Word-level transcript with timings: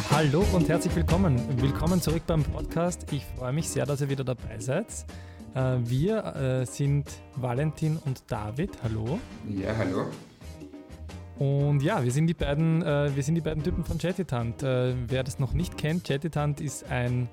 Ja, 0.00 0.16
hallo 0.16 0.44
und 0.54 0.68
herzlich 0.68 0.94
willkommen. 0.96 1.38
Willkommen 1.60 2.00
zurück 2.00 2.22
beim 2.26 2.42
Podcast. 2.42 3.12
Ich 3.12 3.22
freue 3.36 3.52
mich 3.52 3.68
sehr, 3.68 3.84
dass 3.84 4.00
ihr 4.00 4.08
wieder 4.08 4.24
dabei 4.24 4.58
seid. 4.58 4.86
Äh, 5.54 5.76
wir 5.84 6.24
äh, 6.24 6.64
sind 6.64 7.04
Valentin 7.36 7.98
und 8.06 8.22
David. 8.28 8.70
Hallo. 8.82 9.18
Ja, 9.46 9.76
hallo. 9.76 10.06
Und 11.38 11.82
ja, 11.82 12.02
wir 12.02 12.12
sind 12.12 12.28
die 12.28 12.34
beiden, 12.34 12.80
äh, 12.80 13.14
wir 13.14 13.22
sind 13.22 13.34
die 13.34 13.42
beiden 13.42 13.62
Typen 13.62 13.84
von 13.84 13.98
Chattitant. 13.98 14.62
wer 14.62 15.22
das 15.22 15.38
noch 15.38 15.52
nicht 15.52 15.76
kennt, 15.76 16.04
Chattitant 16.04 16.62
ist 16.62 16.90
ein 16.90 17.28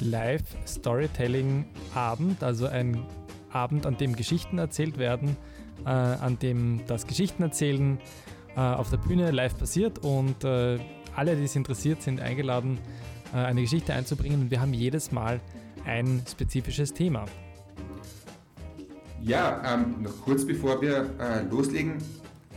Live-Storytelling-Abend, 0.00 2.42
also 2.42 2.66
ein 2.66 3.06
Abend, 3.52 3.86
an 3.86 3.96
dem 3.96 4.16
Geschichten 4.16 4.58
erzählt 4.58 4.98
werden, 4.98 5.36
an 5.84 6.36
dem 6.40 6.80
das 6.88 7.06
Geschichtenerzählen 7.06 8.00
auf 8.56 8.90
der 8.90 8.96
Bühne 8.96 9.30
live 9.30 9.56
passiert 9.56 10.00
und 10.00 10.44
alle, 11.18 11.36
die 11.36 11.44
es 11.44 11.56
interessiert, 11.56 12.00
sind 12.00 12.20
eingeladen, 12.20 12.78
äh, 13.34 13.38
eine 13.38 13.62
Geschichte 13.62 13.92
einzubringen 13.92 14.42
und 14.42 14.50
wir 14.50 14.60
haben 14.60 14.72
jedes 14.72 15.12
Mal 15.12 15.40
ein 15.84 16.22
spezifisches 16.30 16.94
Thema. 16.94 17.26
Ja, 19.20 19.60
ähm, 19.66 20.02
noch 20.02 20.20
kurz 20.22 20.46
bevor 20.46 20.80
wir 20.80 21.10
äh, 21.18 21.42
loslegen. 21.50 21.94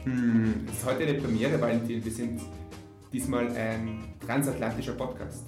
Hm, 0.03 0.67
es 0.67 0.77
ist 0.77 0.85
heute 0.85 1.03
eine 1.03 1.15
Premiere, 1.15 1.59
Valentin. 1.59 2.05
Wir 2.05 2.11
sind 2.11 2.39
diesmal 3.11 3.47
ein 3.55 4.13
transatlantischer 4.25 4.93
Podcast. 4.93 5.43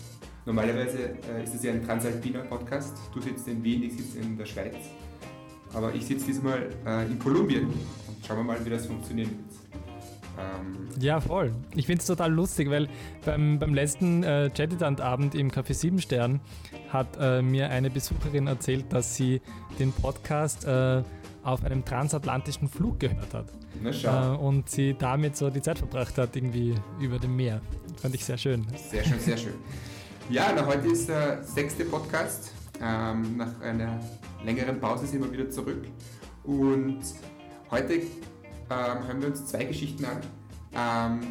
Normalerweise 0.45 1.15
äh, 1.31 1.43
ist 1.43 1.55
es 1.55 1.63
ja 1.63 1.71
ein 1.71 1.85
transalpiner 1.85 2.41
Podcast. 2.41 2.97
Du 3.13 3.21
sitzt 3.21 3.47
in 3.47 3.63
Wien, 3.63 3.83
ich 3.83 3.93
sitze 3.93 4.19
in 4.19 4.37
der 4.37 4.45
Schweiz. 4.45 4.75
Aber 5.73 5.93
ich 5.93 6.05
sitze 6.05 6.25
diesmal 6.25 6.69
äh, 6.85 7.05
in 7.05 7.19
Kolumbien. 7.19 7.67
Schauen 8.27 8.37
wir 8.37 8.43
mal, 8.43 8.65
wie 8.65 8.69
das 8.69 8.87
funktionieren 8.87 9.29
wird. 9.29 9.82
Ähm 10.39 10.89
ja, 10.99 11.19
voll. 11.19 11.51
Ich 11.75 11.85
finde 11.85 12.01
es 12.01 12.07
total 12.07 12.31
lustig, 12.31 12.69
weil 12.69 12.87
beim, 13.25 13.59
beim 13.59 13.73
letzten 13.73 14.23
äh, 14.23 14.49
Chattitant-Abend 14.55 15.35
im 15.35 15.51
Café 15.51 15.73
7 15.73 15.99
Stern 15.99 16.39
hat 16.89 17.07
äh, 17.19 17.41
mir 17.41 17.69
eine 17.69 17.89
Besucherin 17.89 18.47
erzählt, 18.47 18.85
dass 18.91 19.15
sie 19.15 19.41
den 19.79 19.91
Podcast 19.91 20.65
äh, 20.65 21.03
auf 21.43 21.63
einem 21.63 21.83
transatlantischen 21.83 22.69
Flug 22.69 22.99
gehört 22.99 23.33
hat. 23.33 23.45
Na 23.81 23.91
schau. 23.91 24.33
Äh, 24.33 24.37
und 24.37 24.69
sie 24.69 24.95
damit 24.97 25.35
so 25.35 25.49
die 25.49 25.61
Zeit 25.61 25.79
verbracht 25.79 26.17
hat, 26.17 26.35
irgendwie 26.35 26.75
über 26.99 27.19
dem 27.19 27.35
Meer. 27.35 27.61
Fand 28.01 28.15
ich 28.15 28.23
sehr 28.23 28.37
schön. 28.37 28.65
Sehr 28.89 29.03
schön, 29.03 29.19
sehr 29.19 29.37
schön. 29.37 29.53
Ja, 30.29 30.53
na, 30.55 30.65
heute 30.65 30.87
ist 30.87 31.09
der 31.09 31.43
sechste 31.43 31.85
Podcast. 31.85 32.51
Ähm, 32.81 33.37
nach 33.37 33.59
einer 33.61 33.99
längeren 34.45 34.79
Pause 34.79 35.05
sind 35.05 35.23
wir 35.23 35.31
wieder 35.31 35.49
zurück. 35.49 35.85
Und 36.43 37.01
heute 37.71 38.01
ähm, 38.69 39.07
hören 39.07 39.21
wir 39.21 39.27
uns 39.29 39.45
zwei 39.45 39.65
Geschichten 39.65 40.05
an, 40.05 40.21
ähm, 40.73 41.21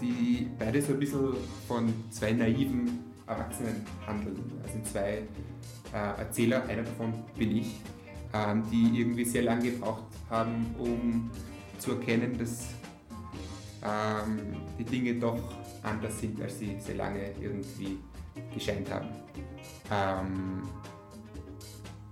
die 0.00 0.48
beide 0.58 0.82
so 0.82 0.92
ein 0.92 1.00
bisschen 1.00 1.34
von 1.66 1.92
zwei 2.10 2.32
naiven 2.32 3.04
Erwachsenen 3.26 3.84
handeln. 4.06 4.36
Also 4.62 4.78
zwei 4.90 5.22
äh, 5.92 6.18
Erzähler, 6.18 6.64
einer 6.64 6.82
davon 6.82 7.14
bin 7.36 7.56
ich, 7.56 7.80
ähm, 8.32 8.62
die 8.70 9.00
irgendwie 9.00 9.24
sehr 9.24 9.42
lange 9.42 9.70
gebraucht 9.70 10.04
haben, 10.30 10.74
um 10.78 11.30
zu 11.78 11.92
erkennen, 11.92 12.36
dass 12.38 12.66
ähm, 13.82 14.38
die 14.78 14.84
Dinge 14.84 15.14
doch 15.14 15.40
anders 15.82 16.18
sind, 16.20 16.40
als 16.40 16.58
sie 16.58 16.76
sehr 16.78 16.96
lange 16.96 17.32
irgendwie 17.40 17.98
gescheint 18.52 18.90
haben. 18.90 19.08
Ähm, 19.90 20.62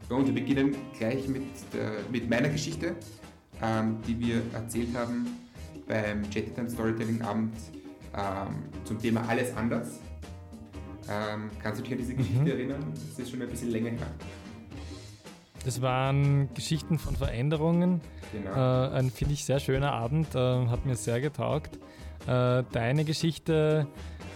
und 0.09 0.27
wir 0.27 0.35
beginnen 0.35 0.77
gleich 0.99 1.27
mit, 1.29 1.43
der, 1.73 1.93
mit 2.11 2.29
meiner 2.29 2.49
Geschichte 2.49 2.95
ähm, 3.63 3.99
die 4.07 4.19
wir 4.19 4.43
erzählt 4.53 4.95
haben 4.97 5.27
beim 5.87 6.23
Jettitan 6.31 6.69
Storytelling 6.69 7.23
Abend 7.23 7.55
ähm, 8.17 8.65
zum 8.85 8.99
Thema 8.99 9.29
Alles 9.29 9.55
anders. 9.57 10.01
Ähm, 11.09 11.51
kannst 11.63 11.81
du 11.81 11.85
dich 11.85 11.93
an 11.93 11.99
diese 11.99 12.15
Geschichte 12.15 12.41
mhm. 12.41 12.47
erinnern? 12.47 12.85
Das 12.95 13.19
ist 13.19 13.31
schon 13.31 13.43
ein 13.43 13.49
bisschen 13.49 13.71
länger 13.71 13.91
her. 13.91 14.07
Das 15.65 15.81
waren 15.81 16.53
Geschichten 16.55 16.99
von 16.99 17.17
Veränderungen. 17.17 18.01
Genau. 18.33 18.51
Äh, 18.51 18.99
ein, 18.99 19.11
finde 19.11 19.35
ich, 19.35 19.45
sehr 19.45 19.61
schöner 19.61 19.93
Abend, 19.93 20.35
äh, 20.35 20.39
hat 20.39 20.85
mir 20.87 20.97
sehr 20.97 21.21
getaugt. 21.21 21.79
Äh, 22.27 22.65
deine 22.73 23.05
Geschichte, 23.05 23.87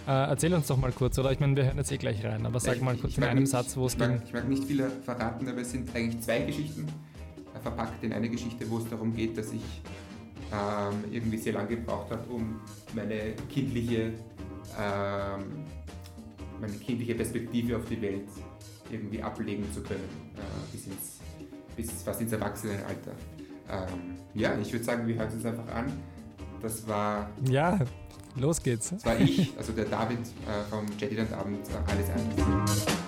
äh, 0.07 0.11
erzähl 0.11 0.53
uns 0.53 0.67
doch 0.67 0.77
mal 0.77 0.91
kurz, 0.91 1.17
oder? 1.19 1.31
Ich 1.31 1.39
meine, 1.39 1.55
wir 1.55 1.65
hören 1.65 1.77
jetzt 1.77 1.91
eh 1.91 1.97
gleich 1.97 2.23
rein, 2.23 2.45
aber 2.45 2.59
sag 2.59 2.77
ich, 2.77 2.81
mal 2.81 2.95
kurz 2.95 3.17
in 3.17 3.23
einem 3.23 3.41
nicht, 3.41 3.51
Satz, 3.51 3.77
wo 3.77 3.85
es 3.85 3.97
ging. 3.97 4.21
Ich 4.25 4.33
mag 4.33 4.47
nicht 4.47 4.63
viel 4.63 4.89
verraten, 5.03 5.47
aber 5.47 5.61
es 5.61 5.71
sind 5.71 5.93
eigentlich 5.95 6.21
zwei 6.21 6.41
Geschichten 6.41 6.87
verpackt 7.61 8.03
in 8.03 8.13
eine 8.13 8.29
Geschichte, 8.29 8.69
wo 8.69 8.77
es 8.77 8.89
darum 8.89 9.15
geht, 9.15 9.37
dass 9.37 9.51
ich 9.51 9.81
ähm, 10.51 11.03
irgendwie 11.11 11.37
sehr 11.37 11.53
lange 11.53 11.69
gebraucht 11.69 12.11
habe, 12.11 12.23
um 12.29 12.59
meine 12.95 13.33
kindliche, 13.49 14.13
ähm, 14.79 15.65
meine 16.59 16.73
kindliche 16.73 17.15
Perspektive 17.15 17.77
auf 17.77 17.85
die 17.85 18.01
Welt 18.01 18.27
irgendwie 18.91 19.21
ablegen 19.21 19.71
zu 19.71 19.81
können, 19.81 20.09
äh, 20.35 20.71
bis, 20.71 20.87
ins, 20.87 21.19
bis 21.75 22.03
fast 22.03 22.21
ins 22.21 22.31
Erwachsenenalter. 22.31 23.11
Ähm, 23.69 24.17
ja, 24.33 24.57
ich 24.57 24.71
würde 24.71 24.83
sagen, 24.83 25.07
wir 25.07 25.15
hören 25.15 25.31
uns 25.31 25.45
einfach 25.45 25.67
an. 25.67 25.91
Das 26.61 26.87
war. 26.87 27.29
Ja, 27.49 27.79
los 28.35 28.61
geht's. 28.61 28.89
Das 28.89 29.05
war 29.05 29.19
ich, 29.19 29.53
also 29.57 29.71
der 29.73 29.85
David 29.85 30.19
äh, 30.19 30.69
vom 30.69 30.85
Jettyland 30.97 31.31
Abend, 31.33 31.67
äh, 31.67 31.91
alles 31.91 32.09
anders. 32.09 32.98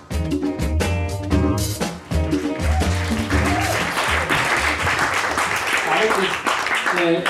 Äh, 7.02 7.22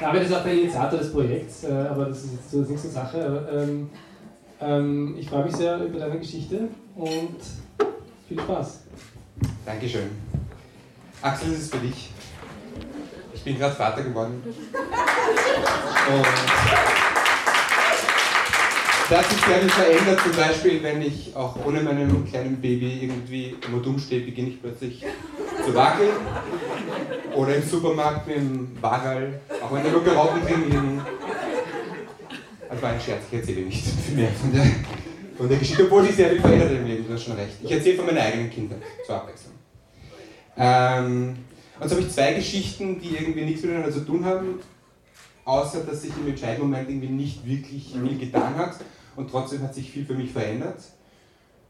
David 0.00 0.22
ist 0.22 0.34
auch 0.34 0.42
der 0.42 0.52
Initiator 0.52 0.98
des 0.98 1.12
Projekts, 1.12 1.64
äh, 1.64 1.72
aber 1.72 2.06
das 2.06 2.24
ist 2.24 2.32
jetzt 2.32 2.50
so 2.50 2.62
die 2.62 2.70
nächste 2.72 2.88
Sache. 2.88 3.48
Ähm, 3.52 3.90
ähm, 4.60 5.16
ich 5.18 5.28
freue 5.28 5.44
mich 5.44 5.56
sehr 5.56 5.78
über 5.84 5.98
deine 5.98 6.18
Geschichte 6.18 6.68
und 6.96 7.36
viel 8.28 8.40
Spaß. 8.40 8.80
Dankeschön. 9.64 10.10
Axel, 11.22 11.50
das 11.50 11.60
ist 11.60 11.74
für 11.74 11.80
dich. 11.80 12.10
Ich 13.34 13.44
bin 13.44 13.58
gerade 13.58 13.74
Vater 13.74 14.02
geworden. 14.02 14.42
Und 14.44 14.54
das 19.08 19.18
hat 19.18 19.26
sich 19.26 19.40
sehr 19.40 19.68
verändert, 19.68 20.20
zum 20.20 20.36
Beispiel, 20.36 20.82
wenn 20.82 21.02
ich 21.02 21.34
auch 21.34 21.56
ohne 21.64 21.80
meinem 21.80 22.24
kleinen 22.26 22.60
Baby 22.60 23.00
irgendwie 23.02 23.56
immer 23.66 23.82
dumm 23.82 23.98
stehe, 23.98 24.20
beginne 24.20 24.50
ich 24.50 24.62
plötzlich 24.62 25.04
zu 25.64 25.74
wackeln. 25.74 26.10
Oder 27.40 27.56
im 27.56 27.62
Supermarkt 27.62 28.26
mit 28.26 28.36
dem 28.36 28.82
Wagal, 28.82 29.40
auch 29.62 29.72
wenn 29.72 29.82
da 29.82 29.90
nur 29.90 30.04
Karotten 30.04 30.42
drin 30.42 30.64
liegen. 30.68 31.00
Das 32.68 32.82
war 32.82 32.90
ein 32.90 33.00
Scherz, 33.00 33.22
ich 33.30 33.38
erzähle 33.38 33.62
nicht 33.62 33.82
viel 33.82 34.14
mehr 34.14 34.30
von 34.30 34.52
der, 34.52 34.66
von 35.38 35.48
der 35.48 35.56
Geschichte, 35.56 35.84
obwohl 35.84 36.04
sich 36.04 36.16
sehr 36.16 36.28
viel 36.32 36.40
verändert 36.40 36.72
im 36.72 36.84
Leben, 36.84 37.06
du 37.08 37.14
hast 37.14 37.24
schon 37.24 37.36
recht. 37.36 37.54
Ich 37.62 37.72
erzähle 37.72 37.96
von 37.96 38.04
meiner 38.04 38.20
eigenen 38.20 38.50
Kindheit, 38.50 38.82
zur 39.06 39.14
Abwechslung. 39.14 39.54
Ähm, 40.58 41.36
und 41.80 41.88
so 41.88 41.96
habe 41.96 42.06
ich 42.06 42.12
zwei 42.12 42.34
Geschichten, 42.34 43.00
die 43.00 43.16
irgendwie 43.16 43.46
nichts 43.46 43.62
miteinander 43.62 43.90
zu 43.90 44.00
tun 44.00 44.22
haben, 44.22 44.60
außer 45.46 45.80
dass 45.80 46.02
sich 46.02 46.12
im 46.18 46.28
entscheidenden 46.28 46.68
Moment 46.68 46.90
irgendwie 46.90 47.08
nicht 47.08 47.46
wirklich 47.46 47.94
viel 47.94 48.18
getan 48.18 48.54
hat 48.56 48.76
und 49.16 49.30
trotzdem 49.30 49.62
hat 49.62 49.74
sich 49.74 49.90
viel 49.90 50.04
für 50.04 50.12
mich 50.14 50.30
verändert. 50.30 50.82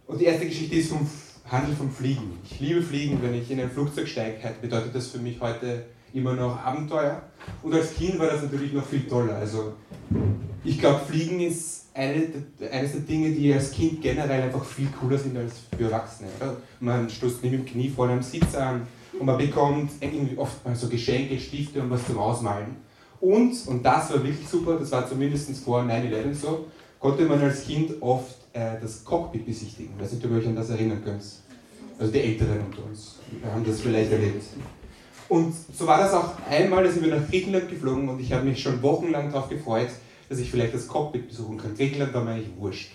Und 0.08 0.20
die 0.20 0.24
erste 0.24 0.46
Geschichte 0.46 0.74
ist 0.74 0.90
vom 0.90 1.08
Handel 1.50 1.74
vom 1.74 1.90
Fliegen. 1.90 2.38
Ich 2.44 2.60
liebe 2.60 2.80
Fliegen, 2.80 3.20
wenn 3.22 3.34
ich 3.34 3.50
in 3.50 3.60
ein 3.60 3.70
Flugzeug 3.70 4.06
steige, 4.06 4.36
bedeutet 4.62 4.94
das 4.94 5.08
für 5.08 5.18
mich 5.18 5.40
heute 5.40 5.84
immer 6.14 6.34
noch 6.34 6.64
Abenteuer. 6.64 7.22
Und 7.62 7.74
als 7.74 7.94
Kind 7.94 8.18
war 8.20 8.28
das 8.28 8.42
natürlich 8.42 8.72
noch 8.72 8.86
viel 8.86 9.08
toller. 9.08 9.34
Also 9.34 9.72
ich 10.62 10.78
glaube, 10.78 11.00
Fliegen 11.04 11.40
ist 11.40 11.86
eine, 11.92 12.22
eines 12.70 12.92
der 12.92 13.00
Dinge, 13.00 13.32
die 13.32 13.52
als 13.52 13.72
Kind 13.72 14.00
generell 14.00 14.42
einfach 14.42 14.64
viel 14.64 14.88
cooler 14.88 15.18
sind 15.18 15.36
als 15.36 15.54
für 15.76 15.84
Erwachsene. 15.84 16.28
Oder? 16.38 16.56
Man 16.78 17.10
stößt 17.10 17.42
nicht 17.42 17.52
mit 17.52 17.62
dem 17.62 17.66
Knie 17.66 17.88
vor 17.90 18.08
einem 18.08 18.22
Sitz 18.22 18.54
an 18.54 18.86
und 19.18 19.26
man 19.26 19.36
bekommt 19.36 19.90
irgendwie 20.00 20.38
oft 20.38 20.64
mal 20.64 20.76
so 20.76 20.88
Geschenke, 20.88 21.38
Stifte 21.38 21.82
und 21.82 21.90
was 21.90 22.06
zum 22.06 22.18
Ausmalen. 22.18 22.76
Und, 23.20 23.54
und 23.66 23.82
das 23.82 24.12
war 24.12 24.22
wirklich 24.22 24.48
super, 24.48 24.78
das 24.78 24.92
war 24.92 25.08
zumindest 25.08 25.50
vor 25.64 25.82
9-11 25.82 26.32
so, 26.34 26.66
konnte 27.00 27.24
man 27.24 27.40
als 27.40 27.64
Kind 27.64 28.00
oft 28.00 28.36
äh, 28.52 28.80
das 28.80 29.04
Cockpit 29.04 29.44
besichtigen. 29.44 29.92
Ich 29.96 30.04
weiß 30.04 30.12
nicht, 30.12 30.24
ob 30.24 30.32
ihr 30.32 30.38
euch 30.38 30.46
an 30.46 30.56
das 30.56 30.70
erinnern 30.70 31.02
könnt. 31.04 31.22
Also 32.00 32.12
die 32.12 32.20
Älteren 32.20 32.60
unter 32.64 32.82
uns 32.88 33.16
haben 33.44 33.62
das 33.64 33.82
vielleicht 33.82 34.10
erlebt. 34.10 34.42
Und 35.28 35.54
so 35.76 35.86
war 35.86 35.98
das 35.98 36.14
auch 36.14 36.32
einmal, 36.48 36.82
da 36.82 36.90
sind 36.90 37.04
wir 37.04 37.14
nach 37.14 37.28
Griechenland 37.28 37.68
geflogen 37.68 38.08
und 38.08 38.18
ich 38.20 38.32
habe 38.32 38.46
mich 38.46 38.60
schon 38.60 38.82
wochenlang 38.82 39.30
darauf 39.30 39.50
gefreut, 39.50 39.90
dass 40.30 40.38
ich 40.38 40.50
vielleicht 40.50 40.74
das 40.74 40.88
Cockpit 40.88 41.28
besuchen 41.28 41.58
kann. 41.58 41.74
Griechenland 41.76 42.14
war 42.14 42.24
mir 42.24 42.32
eigentlich 42.32 42.56
wurscht. 42.58 42.92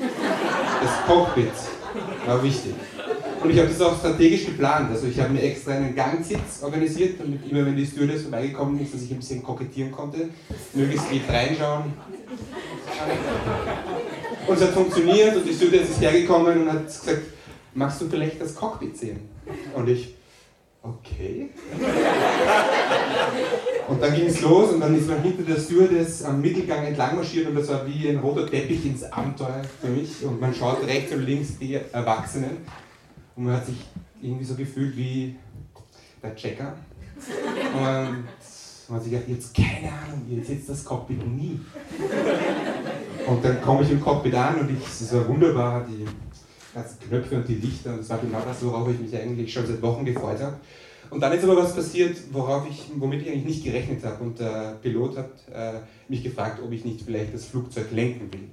Das 0.00 1.06
Cockpit 1.06 1.52
war 2.26 2.42
wichtig. 2.42 2.74
Und 3.42 3.50
ich 3.50 3.58
habe 3.58 3.68
das 3.68 3.80
auch 3.80 3.96
strategisch 3.96 4.46
geplant. 4.46 4.90
Also 4.90 5.06
ich 5.06 5.18
habe 5.20 5.32
mir 5.32 5.42
extra 5.42 5.72
einen 5.72 5.94
Gangsitz 5.94 6.62
organisiert, 6.62 7.20
damit 7.20 7.48
immer 7.48 7.64
wenn 7.64 7.76
die 7.76 7.86
Stewardess 7.86 8.22
vorbeigekommen 8.22 8.80
ist, 8.80 8.92
dass 8.92 9.02
ich 9.02 9.10
ein 9.12 9.18
bisschen 9.18 9.42
kokettieren 9.42 9.92
konnte, 9.92 10.30
möglichst 10.74 11.08
tief 11.08 11.28
reinschauen. 11.28 11.92
Und 14.46 14.54
es 14.54 14.62
hat 14.62 14.70
funktioniert 14.70 15.36
und 15.36 15.48
die 15.48 15.54
Stewardess 15.54 15.90
ist 15.90 16.00
hergekommen 16.00 16.62
und 16.62 16.72
hat 16.72 16.86
gesagt, 16.86 17.22
magst 17.74 18.00
du 18.00 18.08
vielleicht 18.08 18.40
das 18.40 18.54
Cockpit 18.54 18.96
sehen? 18.96 19.20
Und 19.74 19.88
ich, 19.88 20.14
okay. 20.82 21.50
Und 23.88 24.00
dann 24.00 24.14
ging 24.14 24.26
es 24.26 24.40
los 24.40 24.72
und 24.72 24.80
dann 24.80 24.96
ist 24.96 25.08
man 25.08 25.22
hinter 25.22 25.42
der 25.42 25.60
Stewardess 25.60 26.22
am 26.24 26.40
Mittelgang 26.40 26.84
entlang 26.86 27.16
marschiert 27.16 27.48
und 27.48 27.56
das 27.56 27.68
war 27.68 27.86
wie 27.86 28.08
ein 28.08 28.18
roter 28.18 28.48
Teppich 28.48 28.86
ins 28.86 29.04
Abenteuer 29.04 29.62
für 29.80 29.88
mich. 29.88 30.24
Und 30.24 30.40
man 30.40 30.54
schaut 30.54 30.86
rechts 30.86 31.12
und 31.12 31.22
links 31.22 31.58
die 31.58 31.74
Erwachsenen 31.74 32.58
und 33.36 33.44
man 33.44 33.56
hat 33.56 33.66
sich 33.66 33.76
irgendwie 34.20 34.44
so 34.44 34.54
gefühlt 34.54 34.96
wie 34.96 35.36
der 36.22 36.34
Checker. 36.36 36.74
Und 37.74 37.82
man 37.82 38.24
hat 38.96 39.02
sich 39.02 39.12
gedacht, 39.12 39.28
jetzt 39.28 39.54
keine 39.54 39.92
Ahnung, 39.92 40.26
ihr 40.28 40.44
sitzt 40.44 40.68
das 40.68 40.84
Cockpit 40.84 41.26
nie. 41.26 41.60
Und 43.26 43.44
dann 43.44 43.60
komme 43.62 43.82
ich 43.82 43.90
im 43.90 44.00
Cockpit 44.00 44.34
an 44.34 44.60
und 44.60 44.70
ich, 44.70 44.84
es 44.86 45.12
war 45.12 45.26
wunderbar, 45.28 45.86
die 45.88 46.06
ganzen 46.74 46.98
Knöpfe 47.00 47.36
und 47.36 47.48
die 47.48 47.54
Lichter 47.56 47.92
und 47.92 48.00
das 48.00 48.10
war 48.10 48.18
genau 48.18 48.40
das, 48.46 48.64
worauf 48.64 48.88
ich 48.90 48.98
mich 48.98 49.14
eigentlich 49.14 49.52
schon 49.52 49.66
seit 49.66 49.82
Wochen 49.82 50.04
gefreut 50.04 50.40
habe. 50.40 50.56
Und 51.10 51.20
dann 51.20 51.32
ist 51.32 51.44
aber 51.44 51.58
was 51.58 51.74
passiert, 51.74 52.16
worauf 52.32 52.66
ich, 52.70 52.84
womit 52.96 53.20
ich 53.20 53.28
eigentlich 53.28 53.44
nicht 53.44 53.64
gerechnet 53.64 54.02
habe. 54.02 54.24
Und 54.24 54.38
der 54.38 54.78
Pilot 54.80 55.18
hat 55.18 55.30
äh, 55.52 55.80
mich 56.08 56.22
gefragt, 56.22 56.58
ob 56.64 56.72
ich 56.72 56.86
nicht 56.86 57.02
vielleicht 57.02 57.34
das 57.34 57.44
Flugzeug 57.44 57.88
lenken 57.92 58.32
will. 58.32 58.48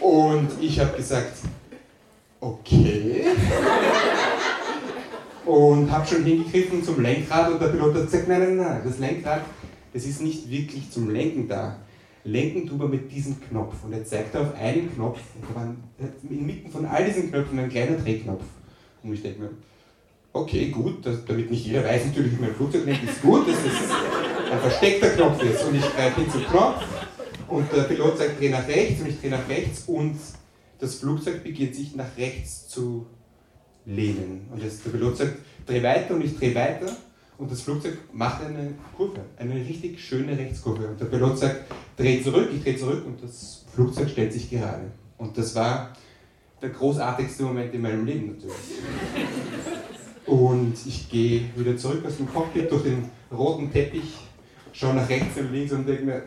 und 0.00 0.48
ich 0.60 0.78
habe 0.78 0.94
gesagt, 0.98 1.38
okay. 2.40 3.24
und 5.46 5.90
habe 5.90 6.06
schon 6.06 6.24
hingegriffen 6.24 6.84
zum 6.84 7.00
Lenkrad 7.00 7.50
und 7.50 7.62
der 7.62 7.68
Pilot 7.68 7.94
hat 7.94 8.04
gesagt, 8.04 8.28
nein, 8.28 8.40
nein, 8.40 8.56
nein, 8.58 8.82
das 8.84 8.98
Lenkrad, 8.98 9.40
das 9.94 10.04
ist 10.04 10.20
nicht 10.20 10.50
wirklich 10.50 10.90
zum 10.90 11.08
Lenken 11.08 11.48
da. 11.48 11.78
Lenken 12.24 12.76
man 12.76 12.90
mit 12.90 13.10
diesem 13.10 13.40
Knopf. 13.40 13.74
Und 13.84 13.92
er 13.92 14.04
zeigte 14.04 14.40
auf 14.40 14.54
einen 14.54 14.92
Knopf, 14.94 15.20
da 15.40 15.54
war 15.54 15.74
inmitten 16.28 16.70
von 16.70 16.84
all 16.84 17.04
diesen 17.04 17.30
Knöpfen 17.30 17.58
ein 17.58 17.70
kleiner 17.70 17.96
Drehknopf. 17.96 18.42
Und 19.02 19.14
ich 19.14 19.22
denke 19.22 19.40
mir, 19.40 19.50
okay, 20.32 20.68
gut, 20.68 21.04
das, 21.04 21.24
damit 21.24 21.50
nicht 21.50 21.66
jeder 21.66 21.84
weiß 21.84 22.06
natürlich, 22.06 22.36
wie 22.36 22.42
mein 22.42 22.54
Flugzeug 22.54 22.84
lenkt, 22.84 23.08
ist 23.08 23.22
gut, 23.22 23.48
dass 23.48 23.56
es 23.56 24.52
ein 24.52 24.60
versteckter 24.60 25.10
Knopf 25.10 25.42
ist. 25.42 25.64
Und 25.64 25.76
ich 25.76 25.94
greife 25.94 26.20
hin 26.20 26.30
zum 26.30 26.44
Knopf 26.44 26.84
und 27.48 27.72
der 27.72 27.82
Pilot 27.82 28.18
sagt, 28.18 28.38
dreh 28.38 28.50
nach 28.50 28.66
rechts 28.68 29.00
und 29.00 29.08
ich 29.08 29.20
drehe 29.20 29.30
nach 29.30 29.48
rechts 29.48 29.84
und 29.86 30.16
das 30.78 30.94
Flugzeug 30.96 31.42
beginnt 31.42 31.74
sich 31.74 31.94
nach 31.96 32.16
rechts 32.16 32.68
zu 32.68 33.06
lehnen. 33.86 34.46
Und 34.52 34.62
jetzt 34.62 34.84
der 34.84 34.90
Pilot 34.90 35.16
sagt, 35.16 35.38
dreh 35.66 35.82
weiter 35.82 36.14
und 36.14 36.24
ich 36.24 36.36
drehe 36.36 36.54
weiter 36.54 36.96
und 37.40 37.50
das 37.50 37.62
Flugzeug 37.62 37.96
macht 38.12 38.44
eine 38.44 38.74
Kurve, 38.94 39.20
eine 39.38 39.54
richtig 39.54 39.98
schöne 39.98 40.36
Rechtskurve. 40.36 40.88
Und 40.88 41.00
der 41.00 41.06
Pilot 41.06 41.38
sagt, 41.38 41.72
dreh 41.96 42.22
zurück, 42.22 42.50
ich 42.54 42.62
drehe 42.62 42.76
zurück 42.76 43.02
und 43.06 43.22
das 43.22 43.64
Flugzeug 43.74 44.10
stellt 44.10 44.32
sich 44.32 44.50
gerade. 44.50 44.90
Und 45.16 45.36
das 45.38 45.54
war 45.54 45.94
der 46.60 46.68
großartigste 46.68 47.44
Moment 47.44 47.72
in 47.72 47.80
meinem 47.80 48.04
Leben 48.04 48.26
natürlich. 48.26 48.54
Und 50.26 50.74
ich 50.84 51.08
gehe 51.08 51.48
wieder 51.56 51.76
zurück 51.78 52.04
aus 52.06 52.18
dem 52.18 52.30
Cockpit 52.30 52.70
durch 52.70 52.82
den 52.82 53.08
roten 53.32 53.72
Teppich, 53.72 54.18
schaue 54.72 54.94
nach 54.94 55.08
rechts 55.08 55.38
und 55.38 55.50
links 55.50 55.72
und 55.72 55.88
denke 55.88 56.04
mir, 56.04 56.22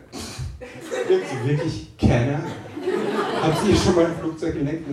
wirklich 1.44 1.96
keiner? 1.96 2.42
Habt 3.40 3.68
ihr 3.68 3.76
schon 3.76 3.94
mal 3.94 4.06
ein 4.06 4.16
Flugzeug 4.16 4.54
gelenkt? 4.54 4.88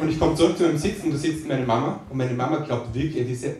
Und 0.00 0.08
ich 0.08 0.18
komme 0.18 0.34
zurück 0.34 0.58
zu 0.58 0.64
meinem 0.64 0.76
Sitz 0.76 1.04
und 1.04 1.12
da 1.12 1.16
sitzt 1.16 1.46
meine 1.46 1.64
Mama 1.64 2.00
und 2.10 2.16
meine 2.16 2.34
Mama 2.34 2.58
glaubt 2.58 2.92
wirklich, 2.92 3.26
diese, 3.26 3.54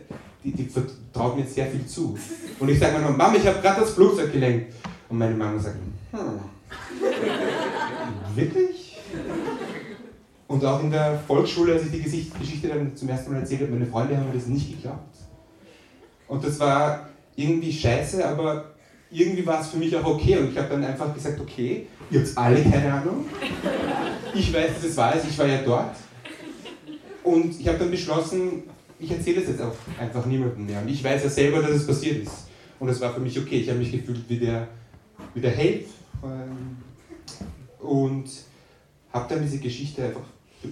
die, 0.44 0.52
die 0.52 0.64
vertraut 0.64 1.37
mir 1.37 1.46
sehr 1.46 1.67
viel 1.67 1.87
zu. 1.87 2.19
Und 2.58 2.69
ich 2.69 2.79
sage 2.79 2.93
meiner 2.93 3.11
Mama, 3.11 3.25
Mama, 3.25 3.37
ich 3.37 3.46
habe 3.46 3.61
gerade 3.61 3.81
das 3.81 3.91
Flugzeug 3.91 4.32
gelenkt. 4.32 4.75
Und 5.08 5.19
meine 5.19 5.35
Mama 5.35 5.58
sagt, 5.58 5.76
hm, 6.12 6.41
wirklich? 8.35 8.99
Und 10.46 10.64
auch 10.64 10.82
in 10.82 10.91
der 10.91 11.19
Volksschule, 11.26 11.73
als 11.73 11.85
ich 11.85 11.91
die 11.91 12.02
Geschichte 12.02 12.69
dann 12.69 12.94
zum 12.94 13.08
ersten 13.08 13.32
Mal 13.32 13.41
erzählt 13.41 13.62
habe, 13.62 13.73
meine 13.73 13.87
Freunde 13.87 14.17
haben 14.17 14.29
mir 14.29 14.35
das 14.35 14.46
nicht 14.46 14.76
geglaubt. 14.76 15.17
Und 16.29 16.44
das 16.44 16.61
war 16.61 17.08
irgendwie 17.37 17.73
scheiße, 17.73 18.26
aber 18.26 18.75
irgendwie 19.11 19.46
war 19.46 19.61
es 19.61 19.69
für 19.69 19.79
mich 19.79 19.96
auch 19.96 20.05
okay. 20.05 20.37
Und 20.38 20.50
ich 20.50 20.58
habe 20.58 20.69
dann 20.69 20.85
einfach 20.85 21.14
gesagt, 21.14 21.41
okay, 21.41 21.87
ihr 22.11 22.20
habt 22.20 22.37
alle 22.37 22.62
keine 22.62 22.93
Ahnung. 22.93 23.25
Ich 24.35 24.52
weiß, 24.52 24.75
dass 24.75 24.85
es 24.85 24.96
wahr 24.96 25.14
ist, 25.14 25.26
ich 25.29 25.38
war 25.38 25.46
ja 25.46 25.58
dort. 25.64 25.96
Und 27.23 27.58
ich 27.58 27.67
habe 27.67 27.79
dann 27.79 27.91
beschlossen, 27.91 28.64
ich 29.05 29.11
erzähle 29.11 29.43
es 29.43 29.49
jetzt 29.49 29.61
auch 29.61 29.75
einfach 29.99 30.25
niemandem 30.27 30.67
mehr. 30.67 30.81
Und 30.81 30.89
ich 30.89 31.05
weiß 31.05 31.23
ja 31.25 31.31
selber, 31.31 31.61
dass 31.61 31.71
es 31.71 31.87
passiert 31.87 32.23
ist. 32.23 32.49
Und 32.81 32.89
es 32.89 33.01
war 33.01 33.12
für 33.12 33.21
mich 33.21 33.39
okay. 33.39 33.61
Ich 33.61 33.69
habe 33.69 33.79
mich 33.79 33.93
gefühlt 33.93 34.29
wie 34.29 34.39
der, 34.39 34.69
wie 35.35 35.41
der 35.41 35.51
Held. 35.51 35.87
Und 37.79 38.25
habe 39.12 39.35
dann 39.35 39.43
diese 39.43 39.59
Geschichte 39.59 40.05
einfach 40.05 40.23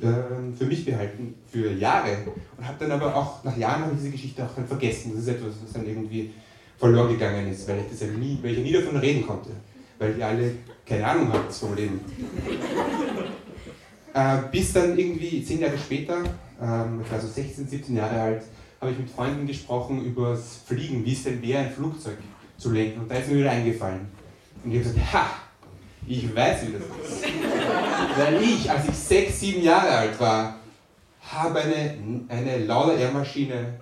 ähm, 0.02 0.54
für 0.56 0.64
mich 0.64 0.84
behalten, 0.84 1.34
für 1.50 1.72
Jahre. 1.72 2.16
Und 2.56 2.66
habe 2.66 2.76
dann 2.80 2.92
aber 2.92 3.14
auch, 3.14 3.44
nach 3.44 3.56
Jahren 3.56 3.82
habe 3.82 3.92
ich 3.92 3.98
diese 3.98 4.10
Geschichte 4.10 4.44
auch 4.44 4.54
dann 4.54 4.66
vergessen. 4.66 5.12
Das 5.14 5.22
ist 5.22 5.28
etwas, 5.28 5.54
was 5.62 5.72
dann 5.72 5.86
irgendwie 5.86 6.30
verloren 6.78 7.10
gegangen 7.10 7.50
ist, 7.50 7.68
weil 7.68 7.80
ich, 7.80 7.90
das 7.90 8.00
ja 8.00 8.06
nie, 8.08 8.38
weil 8.42 8.52
ich 8.52 8.58
ja 8.58 8.64
nie 8.64 8.72
davon 8.72 8.96
reden 8.96 9.26
konnte. 9.26 9.50
Weil 9.98 10.14
die 10.14 10.22
alle 10.22 10.52
keine 10.84 11.06
Ahnung 11.06 11.32
hatten 11.32 11.52
vom 11.52 11.74
Leben. 11.76 12.00
äh, 14.14 14.38
bis 14.50 14.72
dann 14.72 14.98
irgendwie 14.98 15.44
zehn 15.44 15.60
Jahre 15.60 15.78
später, 15.78 16.22
ähm, 16.62 17.00
ich 17.04 17.10
war 17.10 17.20
so 17.20 17.28
16, 17.28 17.68
17 17.68 17.96
Jahre 17.96 18.20
alt, 18.20 18.42
habe 18.80 18.92
ich 18.92 18.98
mit 18.98 19.10
Freunden 19.10 19.46
gesprochen 19.46 20.04
über 20.04 20.30
das 20.30 20.58
Fliegen, 20.66 21.04
wie 21.04 21.12
es 21.12 21.24
denn 21.24 21.42
wäre, 21.42 21.64
ein 21.64 21.72
Flugzeug 21.72 22.18
zu 22.56 22.70
lenken. 22.70 23.00
Und 23.00 23.10
da 23.10 23.16
ist 23.16 23.28
mir 23.28 23.38
wieder 23.38 23.50
eingefallen. 23.50 24.06
Und 24.64 24.70
ich 24.72 24.78
habe 24.78 24.94
gesagt, 24.94 25.12
ha, 25.12 25.26
ich 26.06 26.34
weiß, 26.34 26.66
wie 26.66 26.72
das 26.72 26.82
ist. 26.82 27.24
Weil 28.16 28.42
ich, 28.42 28.70
als 28.70 28.88
ich 28.88 28.94
sechs, 28.94 29.40
sieben 29.40 29.62
Jahre 29.62 29.88
alt 29.88 30.20
war, 30.20 30.56
habe 31.20 31.60
eine, 31.60 32.24
eine 32.28 32.58
Lauda 32.64 32.94
Air-Maschine. 32.94 33.80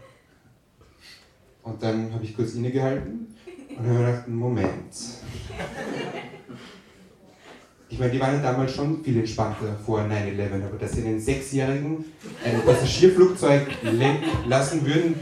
Und 1.62 1.82
dann 1.82 2.12
habe 2.12 2.24
ich 2.24 2.34
kurz 2.34 2.54
innegehalten 2.54 3.34
und 3.76 3.86
habe 3.86 3.98
gedacht, 3.98 4.28
Moment. 4.28 4.94
Ich 7.92 7.98
meine, 7.98 8.12
die 8.12 8.20
waren 8.20 8.34
ja 8.34 8.52
damals 8.52 8.74
schon 8.74 9.02
viel 9.02 9.18
entspannter 9.18 9.76
vor 9.84 9.98
9-11, 9.98 10.08
aber 10.68 10.78
dass 10.78 10.92
sie 10.92 11.04
einen 11.04 11.20
Sechsjährigen 11.20 12.04
ein 12.44 12.62
Passagierflugzeug 12.64 13.66
lenken 13.82 14.48
lassen 14.48 14.86
würden, 14.86 15.16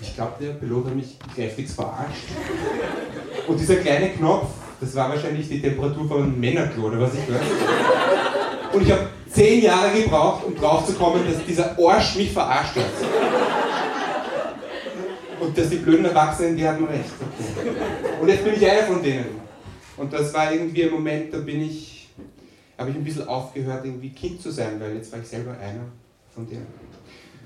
ich 0.00 0.14
glaube, 0.14 0.32
der 0.40 0.52
Pilot 0.52 0.86
hat 0.86 0.94
mich 0.96 1.18
kräftig 1.34 1.68
verarscht. 1.70 2.28
Und 3.46 3.58
dieser 3.58 3.76
kleine 3.76 4.10
Knopf, 4.10 4.48
das 4.80 4.94
war 4.94 5.08
wahrscheinlich 5.08 5.48
die 5.48 5.60
Temperatur 5.60 6.06
von 6.06 6.38
Männerklo 6.38 6.88
oder 6.88 7.00
was 7.00 7.14
ich 7.14 7.20
weiß. 7.20 7.40
Und 8.72 8.82
ich 8.82 8.92
habe 8.92 9.06
zehn 9.30 9.62
Jahre 9.62 9.90
gebraucht, 9.92 10.44
um 10.44 10.54
drauf 10.56 10.86
zu 10.86 10.92
kommen, 10.92 11.22
dass 11.26 11.44
dieser 11.44 11.76
Arsch 11.78 12.16
mich 12.16 12.32
verarscht 12.32 12.76
hat. 12.76 12.84
Und 15.40 15.56
dass 15.56 15.68
die 15.68 15.76
blöden 15.76 16.04
Erwachsenen, 16.04 16.56
die 16.56 16.66
hatten 16.66 16.84
recht. 16.84 17.12
Und 18.20 18.28
jetzt 18.28 18.44
bin 18.44 18.54
ich 18.54 18.70
einer 18.70 18.82
von 18.82 19.02
denen. 19.02 19.43
Und 19.96 20.12
das 20.12 20.34
war 20.34 20.52
irgendwie 20.52 20.84
ein 20.84 20.90
Moment, 20.90 21.32
da 21.32 21.38
bin 21.38 21.62
ich, 21.62 22.08
habe 22.76 22.90
ich 22.90 22.96
ein 22.96 23.04
bisschen 23.04 23.28
aufgehört, 23.28 23.84
irgendwie 23.84 24.10
Kind 24.10 24.40
zu 24.40 24.50
sein, 24.50 24.80
weil 24.80 24.96
jetzt 24.96 25.12
war 25.12 25.20
ich 25.20 25.26
selber 25.26 25.52
einer 25.52 25.84
von 26.34 26.48
denen. 26.48 26.66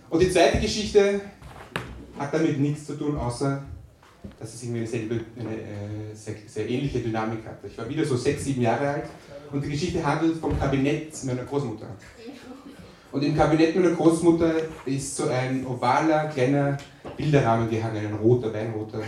Und 0.09 0.23
die 0.23 0.31
zweite 0.31 0.59
Geschichte 0.59 1.21
hat 2.19 2.33
damit 2.33 2.59
nichts 2.59 2.87
zu 2.87 2.95
tun, 2.95 3.17
außer 3.17 3.63
dass 4.39 4.55
es 4.55 4.63
irgendwie 4.63 4.81
eine, 4.81 4.89
selbe, 4.89 5.21
eine 5.39 5.55
äh, 5.55 6.15
sehr, 6.15 6.35
sehr, 6.47 6.69
ähnliche 6.69 7.01
Dynamik 7.01 7.45
hatte. 7.45 7.67
Ich 7.67 7.79
war 7.79 7.89
wieder 7.89 8.05
so 8.05 8.17
sechs, 8.17 8.45
sieben 8.45 8.63
Jahre 8.63 8.89
alt 8.89 9.05
und 9.53 9.65
die 9.65 9.71
Geschichte 9.71 10.05
handelt 10.05 10.37
vom 10.37 10.59
Kabinett 10.59 11.13
meiner 11.25 11.45
Großmutter. 11.45 11.87
Und 13.11 13.23
im 13.23 13.37
Kabinett 13.37 13.75
meiner 13.75 13.95
Großmutter 13.95 14.55
ist 14.85 15.17
so 15.17 15.29
ein 15.29 15.67
ovaler, 15.67 16.27
kleiner 16.29 16.77
Bilderrahmen 17.17 17.71
gehangen, 17.71 18.07
ein 18.07 18.15
roter, 18.15 18.53
weinroter 18.53 19.01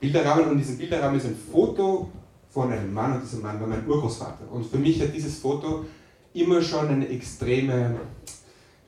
Bilderrahmen. 0.00 0.46
Und 0.46 0.52
in 0.52 0.58
diesem 0.58 0.78
Bilderrahmen 0.78 1.18
ist 1.18 1.26
ein 1.26 1.36
Foto 1.36 2.10
von 2.58 2.72
einem 2.72 2.92
Mann 2.92 3.12
und 3.14 3.22
dieser 3.22 3.38
Mann 3.38 3.60
war 3.60 3.68
mein 3.68 3.86
Urgroßvater. 3.86 4.50
Und 4.50 4.66
für 4.66 4.78
mich 4.78 5.00
hat 5.00 5.14
dieses 5.14 5.38
Foto 5.38 5.84
immer 6.34 6.60
schon 6.60 6.88
eine 6.88 7.08
extreme, 7.08 8.00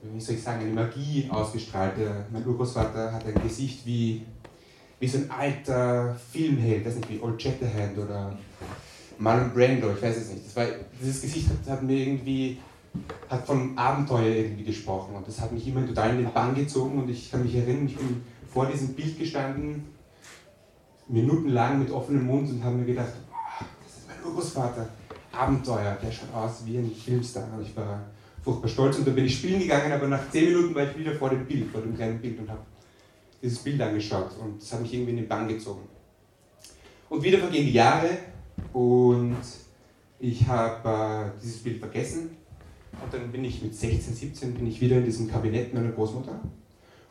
wie 0.03 0.21
soll 0.21 0.35
ich 0.35 0.43
sagen, 0.43 0.63
eine 0.63 0.73
Magie 0.73 1.29
ausgestrahlt. 1.31 1.95
Mein 2.33 2.45
Urgroßvater 2.45 3.13
hat 3.13 3.25
ein 3.27 3.41
Gesicht 3.43 3.87
wie 3.87 4.23
wie 4.99 5.09
so 5.09 5.19
ein 5.19 5.31
alter 5.31 6.15
Filmheld, 6.31 6.85
weiß 6.85 6.97
nicht, 6.97 7.11
wie 7.11 7.21
Old 7.21 7.41
Shatterhand 7.41 7.97
oder 7.97 8.37
Marlon 9.19 9.53
Brando, 9.55 9.93
ich 9.93 10.03
weiß 10.03 10.17
es 10.17 10.33
nicht. 10.33 10.47
Das 10.47 10.57
war, 10.57 10.67
dieses 11.01 11.23
Gesicht 11.23 11.49
hat, 11.49 11.73
hat, 11.73 11.83
mir 11.83 11.97
irgendwie, 11.97 12.59
hat 13.29 13.47
von 13.47 13.79
Abenteuer 13.79 14.35
irgendwie 14.35 14.65
gesprochen 14.65 15.15
und 15.15 15.27
das 15.27 15.41
hat 15.41 15.53
mich 15.53 15.67
immer 15.67 15.87
total 15.87 16.11
in 16.11 16.25
den 16.25 16.33
Bann 16.33 16.55
gezogen 16.55 16.99
und 16.99 17.09
ich 17.09 17.31
kann 17.31 17.43
mich 17.43 17.55
erinnern, 17.55 17.87
ich 17.87 17.97
bin 17.97 18.21
vor 18.53 18.67
diesem 18.67 18.89
Bild 18.95 19.19
gestanden, 19.19 19.87
minutenlang 21.09 21.79
mit 21.79 21.91
offenem 21.91 22.27
Mund 22.27 22.51
und 22.51 22.63
habe 22.63 22.77
mir 22.77 22.87
gedacht, 22.87 23.13
das 24.21 24.27
Urgroßvater, 24.27 24.89
Abenteuer, 25.33 25.97
der 26.03 26.13
schaut 26.13 26.35
aus 26.35 26.65
wie 26.67 26.79
ein 26.79 26.91
Filmstar 26.91 27.49
und 27.57 27.63
ich 27.63 27.77
war 27.77 28.01
furchtbar 28.43 28.69
stolz 28.69 28.99
und 28.99 29.07
dann 29.07 29.15
bin 29.15 29.27
ich 29.27 29.37
spielen 29.37 29.61
gegangen, 29.61 29.93
aber 29.93 30.09
nach 30.09 30.31
zehn 30.31 30.53
Minuten 30.53 30.75
war 30.75 30.85
ich 30.85 30.99
wieder 30.99 31.13
vor 31.13 31.31
dem 31.31 31.47
Bild, 31.47 31.71
vor 31.71 31.81
dem 31.81 31.95
kleinen 31.95 32.21
Bild 32.21 32.39
und 32.39 32.51
habe 32.51 32.63
dieses 33.43 33.59
Bild 33.59 33.81
angeschaut 33.81 34.31
und 34.41 34.61
es 34.61 34.73
hat 34.73 34.81
mich 34.83 34.93
irgendwie 34.93 35.13
in 35.13 35.17
den 35.19 35.29
Bann 35.29 35.47
gezogen. 35.47 35.83
Und 37.09 37.23
wieder 37.23 37.39
vergehen 37.39 37.67
die 37.67 37.73
Jahre 37.73 38.09
und 38.73 39.37
ich 40.19 40.47
habe 40.47 41.33
äh, 41.37 41.41
dieses 41.43 41.63
Bild 41.63 41.79
vergessen 41.79 42.31
und 43.03 43.13
dann 43.13 43.31
bin 43.31 43.45
ich 43.45 43.63
mit 43.63 43.75
16, 43.75 44.15
17 44.15 44.55
bin 44.55 44.67
ich 44.67 44.81
wieder 44.81 44.97
in 44.97 45.05
diesem 45.05 45.31
Kabinett 45.31 45.73
meiner 45.73 45.93
Großmutter 45.93 46.41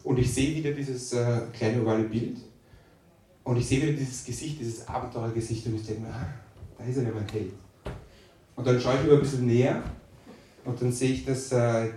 Und 0.04 0.20
ich 0.20 0.32
sehe 0.32 0.56
wieder 0.56 0.72
dieses 0.72 1.14
äh, 1.14 1.42
kleine 1.54 1.82
ovale 1.82 2.04
Bild 2.04 2.38
und 3.44 3.58
ich 3.58 3.66
sehe 3.66 3.82
wieder 3.82 3.94
dieses 3.94 4.26
Gesicht, 4.26 4.60
dieses 4.60 4.88
Abenteurergesicht 4.88 5.66
und 5.68 5.76
ich 5.76 5.86
denke 5.86 6.02
mir, 6.02 6.10
ah, 6.10 6.28
da 6.80 6.86
ist 6.86 6.98
er 6.98 7.04
ja 7.04 7.10
mein 7.14 7.28
Held. 7.28 7.52
Und 8.56 8.68
dann 8.68 8.80
schaue 8.80 8.96
ich 8.96 9.06
über 9.06 9.16
ein 9.16 9.22
bisschen 9.22 9.46
näher 9.46 9.84
und 10.66 10.82
dann 10.82 10.92
sehe 10.92 11.12
ich, 11.12 11.26
dass 11.26 11.52
äh, 11.52 11.90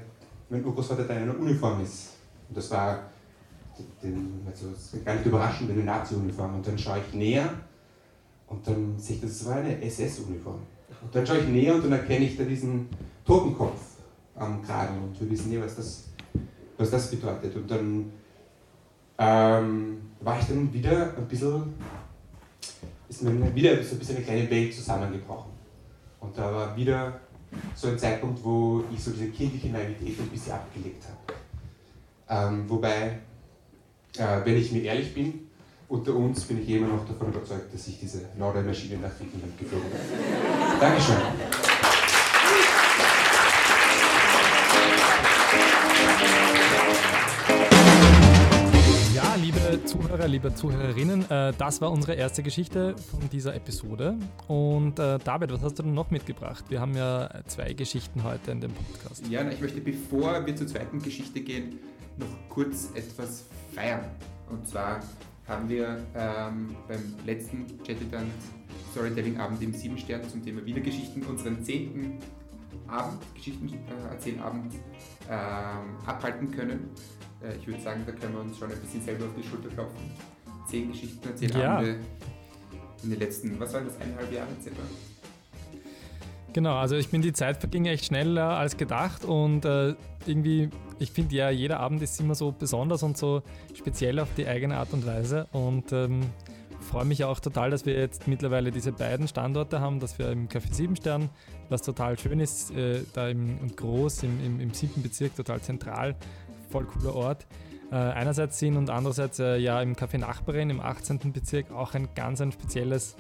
mein 0.50 0.64
Urgroßvater 0.64 1.04
da 1.04 1.14
in 1.14 1.22
einer 1.22 1.38
Uniform 1.38 1.82
ist. 1.82 2.10
Und 2.48 2.56
das 2.56 2.70
war 2.70 3.00
den, 4.02 4.46
also 4.46 4.66
gar 5.04 5.14
nicht 5.14 5.26
überraschend, 5.26 5.70
eine 5.70 5.82
Nazi-Uniform. 5.82 6.56
Und 6.56 6.66
dann 6.66 6.78
schaue 6.78 6.98
ich 6.98 7.14
näher 7.14 7.48
und 8.48 8.66
dann 8.66 8.98
sehe 8.98 9.16
ich, 9.16 9.22
das 9.22 9.46
war 9.46 9.56
eine 9.56 9.82
SS-Uniform. 9.82 10.60
Und 11.00 11.14
dann 11.14 11.26
schaue 11.26 11.38
ich 11.38 11.48
näher 11.48 11.74
und 11.74 11.84
dann 11.84 11.92
erkenne 11.92 12.24
ich 12.26 12.36
da 12.36 12.44
diesen 12.44 12.88
Totenkopf 13.24 13.80
am 14.36 14.62
Kragen 14.62 15.02
und 15.02 15.20
wir 15.20 15.30
wissen 15.30 15.50
nicht, 15.50 15.62
was 15.62 15.76
das, 15.76 16.08
was 16.76 16.90
das 16.90 17.10
bedeutet. 17.10 17.54
Und 17.56 17.70
dann 17.70 18.12
ähm, 19.18 20.00
war 20.20 20.38
ich 20.38 20.46
dann 20.46 20.72
wieder 20.72 21.16
ein 21.16 21.26
bisschen, 21.26 21.74
ist 23.12 23.22
mir 23.22 23.54
wieder 23.54 23.82
so 23.82 23.94
ein 23.94 23.98
bisschen 23.98 24.16
eine 24.16 24.24
kleine 24.24 24.50
Welt 24.50 24.74
zusammengebrochen. 24.74 25.52
Und 26.20 26.36
da 26.36 26.52
war 26.52 26.76
wieder 26.76 27.20
so 27.74 27.88
ein 27.88 27.98
Zeitpunkt, 27.98 28.42
wo 28.42 28.84
ich 28.92 29.02
so 29.02 29.10
diese 29.10 29.28
kindliche 29.28 29.68
Naivität 29.68 30.18
ein 30.18 30.28
bisschen 30.28 30.52
abgelegt 30.52 31.04
habe. 31.04 32.54
Ähm, 32.54 32.64
wobei, 32.68 33.18
äh, 34.16 34.44
wenn 34.44 34.56
ich 34.56 34.72
mir 34.72 34.82
ehrlich 34.84 35.12
bin, 35.12 35.48
unter 35.88 36.14
uns 36.14 36.44
bin 36.44 36.62
ich 36.62 36.68
immer 36.70 36.88
noch 36.88 37.06
davon 37.06 37.28
überzeugt, 37.28 37.74
dass 37.74 37.86
ich 37.86 38.00
diese 38.00 38.22
Lorder-Maschine 38.38 38.96
nach 38.96 39.10
Griechenland 39.18 39.58
geflogen 39.58 39.90
habe. 39.92 40.80
Dankeschön. 40.80 41.61
Zuhörer, 50.12 50.28
liebe 50.28 50.54
Zuhörerinnen, 50.54 51.30
äh, 51.30 51.54
das 51.56 51.80
war 51.80 51.90
unsere 51.90 52.12
erste 52.12 52.42
Geschichte 52.42 52.94
von 52.98 53.30
dieser 53.30 53.54
Episode. 53.54 54.18
Und 54.46 54.98
äh, 54.98 55.18
David, 55.18 55.50
was 55.50 55.62
hast 55.62 55.78
du 55.78 55.84
denn 55.84 55.94
noch 55.94 56.10
mitgebracht? 56.10 56.66
Wir 56.68 56.82
haben 56.82 56.94
ja 56.94 57.30
zwei 57.46 57.72
Geschichten 57.72 58.22
heute 58.22 58.50
in 58.50 58.60
dem 58.60 58.72
Podcast. 58.72 59.26
Ja, 59.28 59.40
ich 59.48 59.58
möchte, 59.58 59.80
bevor 59.80 60.44
wir 60.44 60.54
zur 60.54 60.66
zweiten 60.66 61.00
Geschichte 61.00 61.40
gehen, 61.40 61.78
noch 62.18 62.26
kurz 62.50 62.90
etwas 62.94 63.46
feiern. 63.74 64.04
Und 64.50 64.68
zwar 64.68 65.00
haben 65.48 65.70
wir 65.70 66.04
ähm, 66.14 66.76
beim 66.86 67.14
letzten 67.24 67.66
Chattertant 67.78 68.32
Storytelling-Abend 68.90 69.62
im 69.62 69.72
Sieben 69.72 69.96
Stern 69.96 70.28
zum 70.28 70.44
Thema 70.44 70.62
Wiener 70.66 70.80
Geschichten 70.80 71.22
unseren 71.22 71.64
zehnten 71.64 72.18
Abend, 72.86 73.18
Geschichten-Erzählabend 73.34 74.74
äh, 74.74 75.32
ähm, 75.32 75.96
abhalten 76.04 76.50
können. 76.50 76.90
Äh, 77.42 77.56
ich 77.58 77.66
würde 77.66 77.80
sagen, 77.80 78.02
da 78.06 78.12
können 78.12 78.34
wir 78.34 78.40
uns 78.40 78.58
schon 78.58 78.70
ein 78.70 78.80
bisschen 78.80 79.02
selber 79.02 79.26
auf 79.26 79.32
die 79.36 79.46
Schulter 79.46 79.68
klopfen. 79.68 80.10
Zehn 80.68 80.90
Geschichten 80.90 81.28
erzählen 81.28 81.58
ja. 81.58 81.76
Abende 81.76 81.98
in 83.02 83.10
den 83.10 83.18
letzten, 83.18 83.58
was 83.58 83.72
waren 83.74 83.86
das, 83.86 84.00
eineinhalb 84.00 84.32
Jahre 84.32 84.48
circa? 84.62 84.80
Genau, 86.52 86.76
also 86.76 86.96
ich 86.96 87.08
bin 87.08 87.22
die 87.22 87.32
Zeit 87.32 87.56
verging 87.56 87.86
echt 87.86 88.06
schneller 88.06 88.58
als 88.58 88.76
gedacht 88.76 89.24
und 89.24 89.64
äh, 89.64 89.94
irgendwie, 90.26 90.68
ich 90.98 91.10
finde 91.10 91.34
ja, 91.34 91.50
jeder 91.50 91.80
Abend 91.80 92.02
ist 92.02 92.20
immer 92.20 92.34
so 92.34 92.52
besonders 92.52 93.02
und 93.02 93.16
so 93.16 93.42
speziell 93.74 94.18
auf 94.18 94.28
die 94.36 94.46
eigene 94.46 94.76
Art 94.76 94.92
und 94.92 95.06
Weise 95.06 95.46
und 95.52 95.92
ähm, 95.92 96.20
freue 96.82 97.06
mich 97.06 97.24
auch 97.24 97.40
total, 97.40 97.70
dass 97.70 97.86
wir 97.86 97.94
jetzt 97.94 98.28
mittlerweile 98.28 98.70
diese 98.70 98.92
beiden 98.92 99.28
Standorte 99.28 99.80
haben, 99.80 99.98
dass 99.98 100.18
wir 100.18 100.30
im 100.30 100.48
Café 100.48 100.72
7 100.72 100.96
Stern, 100.96 101.30
was 101.70 101.80
total 101.82 102.18
schön 102.18 102.38
ist, 102.38 102.70
äh, 102.72 103.00
da 103.14 103.28
im, 103.28 103.58
und 103.58 103.76
groß 103.76 104.24
im, 104.24 104.44
im, 104.44 104.60
im 104.60 104.74
siebten 104.74 105.02
Bezirk, 105.02 105.34
total 105.34 105.62
zentral, 105.62 106.16
voll 106.72 106.86
cooler 106.86 107.14
Ort. 107.14 107.46
Äh, 107.92 107.96
einerseits 107.96 108.58
sind 108.58 108.76
und 108.76 108.88
andererseits 108.88 109.38
äh, 109.38 109.58
ja 109.58 109.80
im 109.82 109.94
Café 109.94 110.18
Nachbarin 110.18 110.70
im 110.70 110.80
18. 110.80 111.32
Bezirk 111.32 111.70
auch 111.70 111.94
ein 111.94 112.08
ganz 112.14 112.40
ein 112.40 112.50
spezielles 112.50 113.16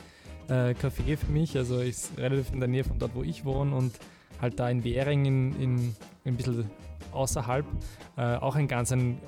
äh, 0.48 0.70
Café 0.72 1.16
für 1.18 1.30
mich. 1.30 1.56
Also 1.56 1.78
ist 1.78 2.16
relativ 2.16 2.52
in 2.52 2.60
der 2.60 2.68
Nähe 2.68 2.82
von 2.82 2.98
dort, 2.98 3.14
wo 3.14 3.22
ich 3.22 3.44
wohne 3.44 3.76
und 3.76 3.92
halt 4.40 4.58
da 4.58 4.70
in 4.70 4.82
Währing 4.82 5.26
in, 5.26 5.60
in, 5.60 5.96
ein 6.24 6.36
bisschen 6.36 6.70
außerhalb. 7.12 7.66
Äh, 8.16 8.36
auch 8.36 8.56
ein 8.56 8.66
ganz 8.66 8.92
ein, 8.92 9.20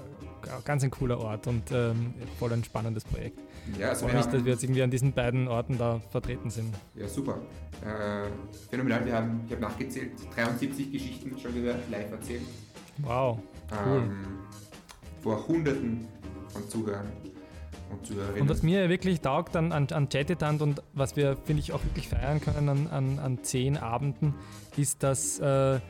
ganz 0.64 0.82
ein 0.82 0.90
cooler 0.90 1.20
Ort 1.20 1.46
und 1.46 1.70
ähm, 1.72 2.14
voll 2.38 2.52
ein 2.54 2.64
spannendes 2.64 3.04
Projekt. 3.04 3.38
Ja, 3.78 3.90
also 3.90 4.06
freue 4.06 4.16
mich, 4.16 4.26
dass 4.26 4.44
wir 4.44 4.52
jetzt 4.52 4.62
irgendwie 4.62 4.82
an 4.82 4.90
diesen 4.90 5.12
beiden 5.12 5.46
Orten 5.48 5.76
da 5.76 6.00
vertreten 6.10 6.48
sind. 6.48 6.74
Ja, 6.94 7.06
super. 7.06 7.38
Äh, 7.82 8.28
phänomenal. 8.70 9.04
Wir 9.04 9.14
haben, 9.14 9.42
ich 9.46 9.52
habe 9.52 9.60
nachgezählt, 9.60 10.12
73 10.34 10.90
Geschichten 10.90 11.38
schon 11.38 11.54
wieder 11.54 11.74
live 11.90 12.10
erzählt. 12.12 12.42
Wow. 12.98 13.40
Cool. 13.70 13.98
Ähm, 13.98 14.38
vor 15.22 15.46
Hunderten 15.48 16.06
von 16.48 16.68
Zuhörern 16.68 17.12
und 17.90 18.06
Zuhörerinnen. 18.06 18.42
Und 18.42 18.48
was 18.48 18.62
mir 18.62 18.88
wirklich 18.88 19.20
taugt 19.20 19.56
an, 19.56 19.72
an, 19.72 19.88
an 19.90 20.08
Chattetant 20.08 20.62
und 20.62 20.82
was 20.92 21.16
wir, 21.16 21.36
finde 21.36 21.60
ich, 21.60 21.72
auch 21.72 21.82
wirklich 21.84 22.08
feiern 22.08 22.40
können 22.40 22.68
an, 22.68 22.86
an, 22.88 23.18
an 23.18 23.42
zehn 23.42 23.76
Abenden, 23.76 24.34
ist, 24.76 25.02
dass, 25.02 25.38
äh, 25.38 25.80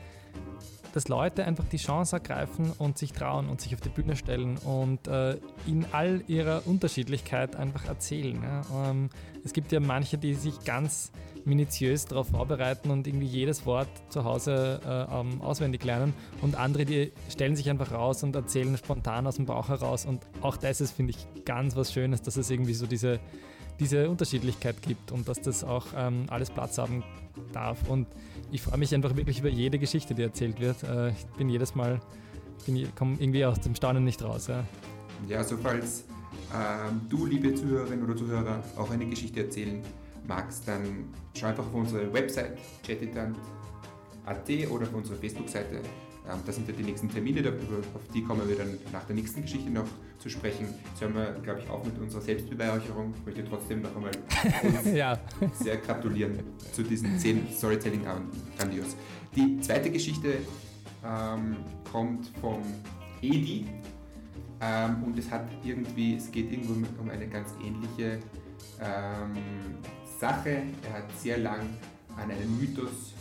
dass 0.95 1.09
Leute 1.09 1.43
einfach 1.43 1.65
die 1.65 1.77
Chance 1.77 2.15
ergreifen 2.15 2.71
und 2.77 2.97
sich 2.97 3.11
trauen 3.11 3.49
und 3.49 3.59
sich 3.59 3.73
auf 3.73 3.81
die 3.81 3.89
Bühne 3.89 4.15
stellen 4.15 4.57
und 4.59 5.09
äh, 5.09 5.37
in 5.67 5.85
all 5.91 6.23
ihrer 6.27 6.65
Unterschiedlichkeit 6.65 7.57
einfach 7.57 7.85
erzählen. 7.85 8.41
Ja. 8.41 8.89
Ähm, 8.89 9.09
es 9.43 9.51
gibt 9.51 9.73
ja 9.73 9.81
manche, 9.81 10.17
die 10.17 10.33
sich 10.35 10.63
ganz 10.63 11.11
minutiös 11.43 12.05
darauf 12.05 12.29
vorbereiten 12.29 12.91
und 12.91 13.07
irgendwie 13.07 13.27
jedes 13.27 13.65
Wort 13.65 13.89
zu 14.07 14.23
Hause 14.23 14.79
äh, 14.85 15.19
ähm, 15.19 15.41
auswendig 15.41 15.83
lernen. 15.83 16.13
Und 16.41 16.55
andere, 16.55 16.85
die 16.85 17.11
stellen 17.29 17.57
sich 17.57 17.69
einfach 17.69 17.91
raus 17.91 18.23
und 18.23 18.33
erzählen 18.33 18.77
spontan 18.77 19.27
aus 19.27 19.35
dem 19.35 19.45
Bauch 19.45 19.67
heraus. 19.67 20.05
Und 20.05 20.25
auch 20.41 20.55
das 20.55 20.79
ist, 20.79 20.93
finde 20.93 21.11
ich, 21.11 21.43
ganz 21.43 21.75
was 21.75 21.91
Schönes, 21.91 22.21
dass 22.21 22.37
es 22.37 22.49
irgendwie 22.49 22.73
so 22.73 22.87
diese, 22.87 23.19
diese 23.79 24.09
Unterschiedlichkeit 24.09 24.81
gibt 24.81 25.11
und 25.11 25.27
dass 25.27 25.41
das 25.41 25.63
auch 25.63 25.87
ähm, 25.95 26.25
alles 26.29 26.49
Platz 26.49 26.77
haben 26.77 27.03
darf. 27.53 27.89
Und 27.89 28.07
ich 28.51 28.61
freue 28.61 28.77
mich 28.77 28.93
einfach 28.93 29.15
wirklich 29.15 29.39
über 29.39 29.49
jede 29.49 29.79
Geschichte, 29.79 30.15
die 30.15 30.23
erzählt 30.23 30.59
wird. 30.59 30.83
Äh, 30.83 31.09
ich 31.09 31.25
bin 31.37 31.49
jedes 31.49 31.75
Mal, 31.75 31.99
komme 32.95 33.17
irgendwie 33.19 33.45
aus 33.45 33.59
dem 33.59 33.75
Staunen 33.75 34.03
nicht 34.03 34.23
raus. 34.23 34.47
Ja, 34.47 34.63
ja 35.27 35.43
so 35.43 35.57
falls 35.57 36.05
ähm, 36.53 37.01
du, 37.09 37.25
liebe 37.25 37.53
Zuhörerin 37.53 38.03
oder 38.03 38.15
Zuhörer, 38.15 38.63
auch 38.77 38.89
eine 38.89 39.05
Geschichte 39.05 39.43
erzählen 39.43 39.81
magst, 40.27 40.67
dann 40.67 41.13
schau 41.37 41.47
einfach 41.47 41.65
auf 41.65 41.73
unsere 41.73 42.11
Website 42.11 42.57
chatitant.at 42.85 44.49
oder 44.71 44.83
auf 44.83 44.93
unsere 44.93 45.17
Facebook-Seite. 45.17 45.81
Ähm, 46.31 46.39
da 46.45 46.51
sind 46.51 46.67
ja 46.67 46.73
die 46.73 46.83
nächsten 46.83 47.09
Termine, 47.09 47.47
auf 47.93 48.01
die 48.13 48.23
kommen 48.23 48.47
wir 48.47 48.55
dann 48.55 48.77
nach 48.91 49.03
der 49.03 49.15
nächsten 49.15 49.43
Geschichte 49.43 49.69
noch 49.69 49.87
zu 50.17 50.29
sprechen. 50.29 50.67
So 50.99 51.05
haben 51.05 51.15
wir, 51.15 51.33
glaube 51.43 51.59
ich, 51.59 51.69
auch 51.69 51.83
mit 51.85 51.97
unserer 51.99 52.21
Selbstbeweihräucherung. 52.21 53.13
Ich 53.19 53.25
möchte 53.25 53.45
trotzdem 53.45 53.81
noch 53.81 53.95
einmal 53.95 54.11
ja. 54.95 55.19
sehr 55.53 55.77
gratulieren 55.77 56.39
zu 56.71 56.81
diesen 56.83 57.17
zehn 57.19 57.47
Storytelling-Abenden. 57.51 58.41
Grandios. 58.57 58.95
Die 59.35 59.59
zweite 59.59 59.91
Geschichte 59.91 60.37
ähm, 61.05 61.57
kommt 61.91 62.31
vom 62.41 62.61
Edi 63.21 63.67
ähm, 64.61 65.03
und 65.03 65.19
es 65.19 65.29
hat 65.29 65.47
irgendwie, 65.63 66.15
es 66.15 66.31
geht 66.31 66.51
irgendwo 66.51 66.73
um 66.99 67.09
eine 67.09 67.27
ganz 67.27 67.49
ähnliche 67.63 68.19
ähm, 68.81 69.35
Sache. 70.19 70.63
Er 70.83 70.93
hat 70.93 71.19
sehr 71.19 71.37
lang 71.37 71.61
an 72.17 72.31
einen 72.31 72.59
Mythos 72.59 73.13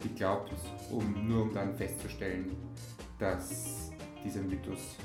geglaubt, 0.00 0.52
um 0.90 1.28
nur 1.28 1.42
um 1.42 1.54
dann 1.54 1.74
festzustellen, 1.74 2.56
dass 3.18 3.90
dieser 4.24 4.42
Mythos 4.42 4.96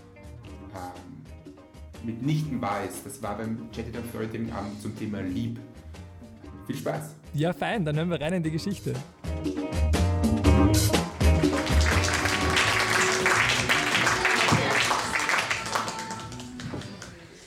ähm, 0.74 2.06
mitnichten 2.06 2.62
wahr 2.62 2.84
ist. 2.84 3.06
Das 3.06 3.22
war 3.22 3.38
beim 3.38 3.70
Chatted 3.72 3.98
Authority 3.98 4.50
Abend 4.52 4.82
zum 4.82 4.98
Thema 4.98 5.22
Lieb. 5.22 5.60
Viel 6.68 6.78
Spaß! 6.78 7.16
Ja, 7.34 7.54
fein, 7.54 7.84
dann 7.86 7.96
hören 7.96 8.10
wir 8.10 8.22
rein 8.22 8.34
in 8.34 8.44
die 8.44 8.52
Geschichte. 8.52 8.94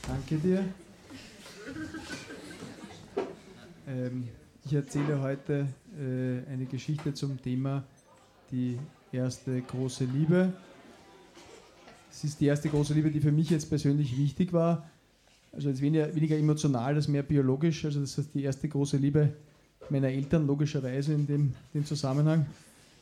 Danke 0.07 0.37
dir. 0.37 0.65
Ähm, 3.89 4.29
ich 4.67 4.75
erzähle 4.75 5.23
heute 5.23 5.67
äh, 5.99 6.51
eine 6.51 6.67
Geschichte 6.67 7.13
zum 7.13 7.41
Thema 7.43 7.85
die 8.51 8.79
erste 9.13 9.61
große 9.61 10.05
Liebe. 10.05 10.53
Es 12.11 12.25
ist 12.25 12.41
die 12.41 12.47
erste 12.47 12.69
große 12.69 12.95
Liebe, 12.95 13.11
die 13.11 13.21
für 13.21 13.33
mich 13.33 13.51
jetzt 13.51 13.69
persönlich 13.69 14.17
wichtig 14.17 14.53
war. 14.53 14.89
Also 15.53 15.69
jetzt 15.69 15.81
weniger, 15.81 16.15
weniger 16.15 16.37
emotional, 16.37 16.95
als 16.95 17.09
mehr 17.09 17.23
biologisch. 17.23 17.85
Also 17.85 18.01
das 18.01 18.17
heißt 18.17 18.35
die 18.35 18.45
erste 18.45 18.69
große 18.69 18.97
Liebe 18.97 19.33
meiner 19.91 20.09
Eltern, 20.09 20.47
logischerweise 20.47 21.15
in 21.15 21.27
dem, 21.27 21.55
dem 21.75 21.85
Zusammenhang. 21.85 22.47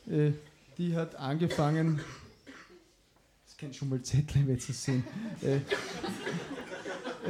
Äh, 0.09 0.31
die 0.77 0.95
hat 0.95 1.15
angefangen, 1.15 1.97
das 1.97 3.51
ist 3.51 3.57
kein 3.57 3.73
Schummelzettel, 3.73 4.41
ich 4.41 4.47
werde 4.47 4.61
es 4.69 4.83
sehen. 4.83 5.03
Äh, 5.41 5.57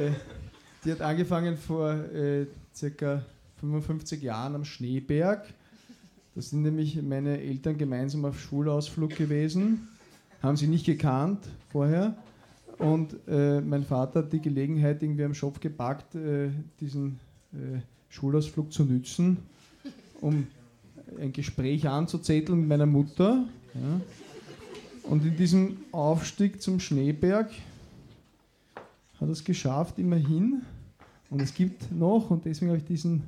äh, 0.02 0.12
die 0.84 0.92
hat 0.92 1.00
angefangen 1.00 1.56
vor 1.56 1.92
äh, 1.92 2.46
circa 2.74 3.24
55 3.60 4.22
Jahren 4.22 4.54
am 4.54 4.64
Schneeberg. 4.64 5.46
Da 6.38 6.42
sind 6.42 6.62
nämlich 6.62 7.02
meine 7.02 7.40
Eltern 7.40 7.76
gemeinsam 7.76 8.24
auf 8.24 8.38
Schulausflug 8.38 9.16
gewesen. 9.16 9.88
Haben 10.40 10.56
sie 10.56 10.68
nicht 10.68 10.86
gekannt 10.86 11.40
vorher. 11.72 12.16
Und 12.78 13.16
äh, 13.26 13.60
mein 13.60 13.82
Vater 13.82 14.20
hat 14.20 14.32
die 14.32 14.38
Gelegenheit 14.38 15.02
irgendwie 15.02 15.24
am 15.24 15.34
Schopf 15.34 15.58
gepackt, 15.58 16.14
äh, 16.14 16.50
diesen 16.78 17.18
äh, 17.52 17.80
Schulausflug 18.08 18.72
zu 18.72 18.84
nützen, 18.84 19.38
um 20.20 20.46
ein 21.20 21.32
Gespräch 21.32 21.88
anzuzetteln 21.88 22.60
mit 22.60 22.68
meiner 22.68 22.86
Mutter. 22.86 23.44
Ja. 23.74 24.00
Und 25.10 25.24
in 25.24 25.36
diesem 25.36 25.78
Aufstieg 25.90 26.62
zum 26.62 26.78
Schneeberg 26.78 27.50
hat 28.76 29.28
er 29.28 29.28
es 29.28 29.42
geschafft, 29.42 29.98
immerhin. 29.98 30.62
Und 31.30 31.42
es 31.42 31.52
gibt 31.52 31.90
noch, 31.90 32.30
und 32.30 32.44
deswegen 32.44 32.70
habe 32.70 32.78
ich 32.78 32.86
diesen 32.86 33.24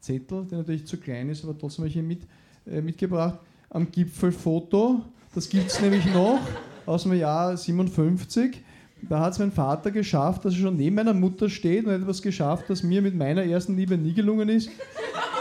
Zettel, 0.00 0.46
der 0.46 0.56
natürlich 0.56 0.86
zu 0.86 0.96
klein 0.96 1.28
ist, 1.28 1.44
aber 1.44 1.58
trotzdem 1.58 1.82
habe 1.82 1.90
ich 1.90 1.96
ihn 1.96 2.08
mit, 2.08 2.22
äh, 2.70 2.80
mitgebracht, 2.80 3.38
am 3.70 3.90
Gipfelfoto. 3.90 5.02
Das 5.34 5.48
gibt 5.48 5.66
es 5.68 5.80
nämlich 5.80 6.04
noch 6.12 6.40
aus 6.86 7.02
dem 7.02 7.12
Jahr 7.14 7.56
57. 7.56 8.62
Da 9.08 9.20
hat 9.20 9.32
es 9.32 9.38
mein 9.38 9.52
Vater 9.52 9.90
geschafft, 9.90 10.44
dass 10.44 10.54
er 10.54 10.60
schon 10.60 10.76
neben 10.76 10.96
meiner 10.96 11.12
Mutter 11.12 11.50
steht 11.50 11.84
und 11.84 11.92
hat 11.92 12.00
etwas 12.00 12.22
geschafft, 12.22 12.64
das 12.68 12.82
mir 12.82 13.02
mit 13.02 13.14
meiner 13.14 13.44
ersten 13.44 13.76
Liebe 13.76 13.98
nie 13.98 14.14
gelungen 14.14 14.48
ist. 14.48 14.70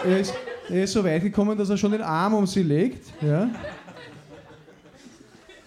Er 0.03 0.19
ist, 0.19 0.33
er 0.69 0.83
ist 0.83 0.93
so 0.93 1.03
weit 1.03 1.23
gekommen, 1.23 1.57
dass 1.57 1.69
er 1.69 1.77
schon 1.77 1.91
den 1.91 2.01
Arm 2.01 2.33
um 2.33 2.45
sie 2.45 2.63
legt. 2.63 3.05
Ja. 3.21 3.49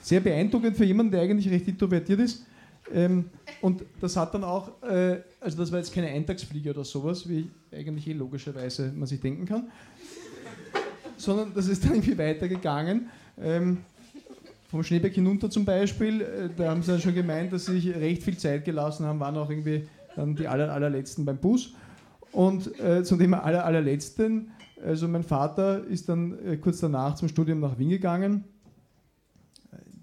Sehr 0.03 0.21
beeindruckend 0.21 0.77
für 0.77 0.85
jemanden, 0.85 1.13
der 1.13 1.23
eigentlich 1.23 1.51
recht 1.51 1.67
introvertiert 1.69 2.21
ist. 2.21 2.45
Ähm, 2.93 3.31
und 3.61 3.83
das 4.01 4.17
hat 4.17 4.35
dann 4.35 4.45
auch, 4.45 4.71
äh, 4.83 5.19
also 5.41 5.59
das 5.59 5.73
war 5.73 5.79
jetzt 5.79 5.93
keine 5.93 6.09
Eintagsfliege 6.09 6.71
oder 6.71 6.85
sowas, 6.85 7.29
wie 7.29 7.49
eigentlich 7.73 8.07
eh 8.07 8.13
logischerweise 8.13 8.93
man 8.95 9.07
sich 9.07 9.21
denken 9.21 9.47
kann, 9.47 9.71
sondern 11.27 11.53
das 11.55 11.69
ist 11.69 11.85
dann 11.85 11.95
irgendwie 11.95 12.17
weitergegangen. 12.17 13.09
Ähm, 13.39 13.79
vom 14.69 14.83
Schneeberg 14.83 15.13
hinunter 15.13 15.51
zum 15.51 15.65
Beispiel, 15.65 16.23
äh, 16.23 16.49
da 16.57 16.71
haben 16.71 16.83
sie 16.83 16.93
dann 16.93 17.01
schon 17.01 17.15
gemeint, 17.15 17.53
dass 17.53 17.67
sie 17.67 17.79
sich 17.79 17.95
recht 17.95 18.23
viel 18.23 18.39
Zeit 18.39 18.65
gelassen 18.65 19.05
haben, 19.05 19.21
waren 19.21 19.37
auch 19.37 19.51
irgendwie 19.51 19.87
dann 20.15 20.35
die 20.35 20.49
aller, 20.49 20.73
allerletzten 20.73 21.25
beim 21.25 21.37
Bus. 21.37 21.75
Und 22.33 22.79
äh, 22.81 23.03
zum 23.05 23.19
Thema 23.19 23.43
aller, 23.45 23.65
allerletzten, 23.65 24.51
also 24.85 25.09
mein 25.09 25.23
Vater 25.23 25.85
ist 25.85 26.09
dann 26.09 26.39
äh, 26.45 26.57
kurz 26.57 26.81
danach 26.81 27.15
zum 27.17 27.29
Studium 27.29 27.61
nach 27.61 27.79
Wien 27.79 27.91
gegangen. 27.91 28.45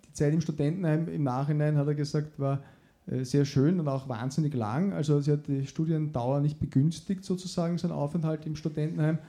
Die 0.08 0.14
Zeit 0.14 0.34
im 0.34 0.42
Studentenheim 0.42 1.08
im 1.08 1.24
Nachhinein, 1.24 1.78
hat 1.78 1.88
er 1.88 1.96
gesagt, 1.96 2.40
war 2.40 2.60
äh, 3.08 3.24
sehr 3.24 3.46
schön 3.46 3.80
und 3.80 3.88
auch 3.88 4.10
wahnsinnig 4.10 4.54
lang. 4.54 4.94
Also 4.94 5.20
sie 5.22 5.32
hat 5.32 5.48
die 5.48 5.68
Studiendauer 5.68 6.42
nicht 6.42 6.60
begünstigt, 6.60 7.24
sozusagen, 7.24 7.78
sein 7.78 7.92
Aufenthalt 7.92 8.46
im 8.46 8.56
Studentenheim. 8.56 9.20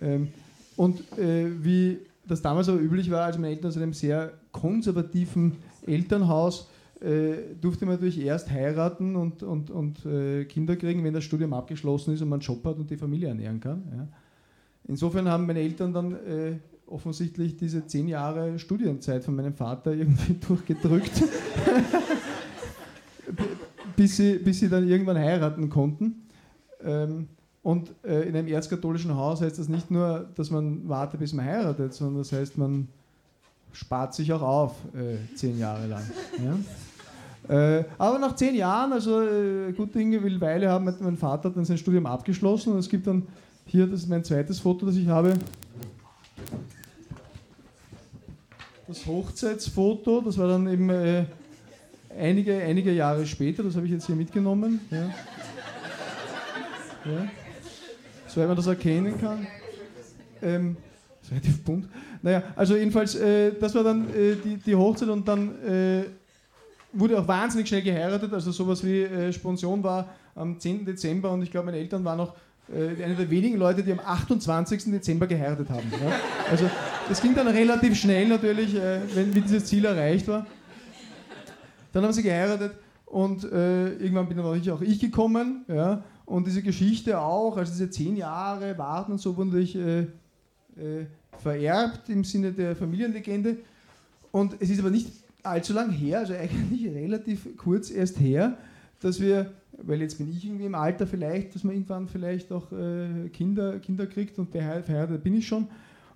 Ähm, 0.00 0.28
und 0.76 1.00
äh, 1.18 1.46
wie 1.62 1.98
das 2.26 2.42
damals 2.42 2.68
aber 2.68 2.80
üblich 2.80 3.10
war, 3.10 3.24
also 3.24 3.38
meine 3.38 3.52
Eltern 3.52 3.68
aus 3.68 3.76
einem 3.76 3.92
sehr 3.92 4.32
konservativen 4.52 5.56
Elternhaus, 5.86 6.68
äh, 7.00 7.54
durfte 7.60 7.84
man 7.84 7.96
natürlich 7.96 8.20
erst 8.20 8.50
heiraten 8.50 9.16
und, 9.16 9.42
und, 9.42 9.70
und 9.70 10.04
äh, 10.06 10.44
Kinder 10.46 10.76
kriegen, 10.76 11.04
wenn 11.04 11.12
das 11.12 11.24
Studium 11.24 11.52
abgeschlossen 11.52 12.14
ist 12.14 12.22
und 12.22 12.28
man 12.28 12.40
einen 12.40 12.46
Job 12.46 12.64
hat 12.64 12.78
und 12.78 12.90
die 12.90 12.96
Familie 12.96 13.28
ernähren 13.28 13.60
kann. 13.60 13.82
Ja. 13.94 14.08
Insofern 14.88 15.28
haben 15.28 15.46
meine 15.46 15.60
Eltern 15.60 15.92
dann 15.92 16.12
äh, 16.12 16.58
offensichtlich 16.86 17.56
diese 17.56 17.86
zehn 17.86 18.08
Jahre 18.08 18.58
Studienzeit 18.58 19.24
von 19.24 19.36
meinem 19.36 19.54
Vater 19.54 19.92
irgendwie 19.92 20.34
durchgedrückt, 20.46 21.12
bis, 23.96 24.16
sie, 24.16 24.38
bis 24.38 24.60
sie 24.60 24.68
dann 24.68 24.88
irgendwann 24.88 25.18
heiraten 25.18 25.68
konnten. 25.68 26.26
Ähm, 26.82 27.28
und 27.66 27.90
äh, 28.04 28.28
in 28.28 28.36
einem 28.36 28.46
erzkatholischen 28.46 29.16
Haus 29.16 29.40
heißt 29.40 29.58
das 29.58 29.68
nicht 29.68 29.90
nur, 29.90 30.28
dass 30.36 30.52
man 30.52 30.88
wartet, 30.88 31.18
bis 31.18 31.32
man 31.32 31.44
heiratet, 31.44 31.94
sondern 31.94 32.18
das 32.18 32.30
heißt, 32.30 32.56
man 32.56 32.86
spart 33.72 34.14
sich 34.14 34.32
auch 34.32 34.42
auf 34.42 34.76
äh, 34.94 35.16
zehn 35.34 35.58
Jahre 35.58 35.88
lang. 35.88 36.04
Ja? 37.48 37.78
Äh, 37.78 37.84
aber 37.98 38.20
nach 38.20 38.36
zehn 38.36 38.54
Jahren, 38.54 38.92
also 38.92 39.20
äh, 39.20 39.72
gute 39.72 39.98
Dinge 39.98 40.22
will 40.22 40.40
Weile 40.40 40.70
haben, 40.70 40.86
hat 40.86 41.00
mein 41.00 41.16
Vater 41.16 41.50
dann 41.50 41.64
sein 41.64 41.76
Studium 41.76 42.06
abgeschlossen 42.06 42.72
und 42.72 42.78
es 42.78 42.88
gibt 42.88 43.08
dann 43.08 43.24
hier, 43.64 43.88
das 43.88 44.02
ist 44.02 44.08
mein 44.08 44.22
zweites 44.22 44.60
Foto, 44.60 44.86
das 44.86 44.94
ich 44.94 45.08
habe, 45.08 45.34
das 48.86 49.04
Hochzeitsfoto, 49.06 50.20
das 50.20 50.38
war 50.38 50.46
dann 50.46 50.68
eben 50.68 50.88
äh, 50.88 51.24
einige, 52.16 52.58
einige 52.58 52.92
Jahre 52.92 53.26
später, 53.26 53.64
das 53.64 53.74
habe 53.74 53.86
ich 53.86 53.92
jetzt 53.92 54.06
hier 54.06 54.14
mitgenommen. 54.14 54.78
Ja. 54.92 55.10
Ja 57.06 57.28
soweit 58.36 58.48
man 58.48 58.56
das 58.56 58.66
erkennen 58.66 59.18
kann. 59.18 59.46
Ähm, 60.42 60.76
relativ 61.30 61.64
bunt. 61.64 61.88
Naja, 62.20 62.42
also 62.54 62.76
jedenfalls, 62.76 63.14
äh, 63.14 63.52
das 63.58 63.74
war 63.74 63.82
dann 63.82 64.10
äh, 64.10 64.36
die, 64.36 64.58
die 64.58 64.74
Hochzeit 64.74 65.08
und 65.08 65.26
dann 65.26 65.54
äh, 65.64 66.04
wurde 66.92 67.18
auch 67.18 67.26
wahnsinnig 67.26 67.66
schnell 67.66 67.80
geheiratet. 67.80 68.34
Also 68.34 68.52
sowas 68.52 68.84
wie 68.84 69.02
äh, 69.02 69.32
Sponsion 69.32 69.82
war 69.82 70.10
am 70.34 70.60
10. 70.60 70.84
Dezember 70.84 71.30
und 71.30 71.42
ich 71.42 71.50
glaube, 71.50 71.66
meine 71.66 71.78
Eltern 71.78 72.04
waren 72.04 72.18
noch 72.18 72.34
äh, 72.68 73.02
eine 73.02 73.14
der 73.14 73.30
wenigen 73.30 73.56
Leute, 73.56 73.82
die 73.82 73.92
am 73.92 74.00
28. 74.00 74.84
Dezember 74.84 75.26
geheiratet 75.26 75.70
haben. 75.70 75.90
Ja? 75.92 76.12
Also 76.50 76.68
das 77.08 77.22
ging 77.22 77.34
dann 77.34 77.48
relativ 77.48 77.98
schnell 77.98 78.28
natürlich, 78.28 78.74
äh, 78.74 79.00
wenn 79.14 79.34
wie 79.34 79.40
dieses 79.40 79.64
Ziel 79.64 79.86
erreicht 79.86 80.28
war. 80.28 80.46
Dann 81.94 82.04
haben 82.04 82.12
sie 82.12 82.22
geheiratet 82.22 82.72
und 83.16 83.50
äh, 83.50 83.94
irgendwann 83.94 84.28
bin 84.28 84.36
dann 84.36 84.44
auch 84.44 84.82
ich 84.82 85.00
gekommen. 85.00 85.64
Ja? 85.68 86.04
Und 86.26 86.46
diese 86.46 86.60
Geschichte 86.60 87.18
auch, 87.18 87.56
also 87.56 87.72
diese 87.72 87.88
zehn 87.88 88.14
Jahre 88.14 88.76
warten 88.76 89.12
und 89.12 89.18
so 89.22 89.34
wurden 89.38 89.52
durch, 89.52 89.74
äh, 89.74 90.00
äh, 90.00 91.06
vererbt 91.38 92.10
im 92.10 92.24
Sinne 92.24 92.52
der 92.52 92.76
Familienlegende. 92.76 93.56
Und 94.32 94.56
es 94.60 94.68
ist 94.68 94.80
aber 94.80 94.90
nicht 94.90 95.10
allzu 95.42 95.72
lang 95.72 95.92
her, 95.92 96.18
also 96.18 96.34
eigentlich 96.34 96.94
relativ 96.94 97.56
kurz 97.56 97.90
erst 97.90 98.20
her, 98.20 98.58
dass 99.00 99.18
wir, 99.18 99.50
weil 99.78 100.02
jetzt 100.02 100.18
bin 100.18 100.30
ich 100.30 100.44
irgendwie 100.44 100.66
im 100.66 100.74
Alter 100.74 101.06
vielleicht, 101.06 101.54
dass 101.54 101.64
man 101.64 101.74
irgendwann 101.74 102.08
vielleicht 102.08 102.52
auch 102.52 102.70
äh, 102.70 103.30
Kinder, 103.30 103.78
Kinder 103.78 104.06
kriegt 104.06 104.38
und 104.38 104.50
verheiratet 104.50 105.24
bin 105.24 105.38
ich 105.38 105.48
schon. 105.48 105.68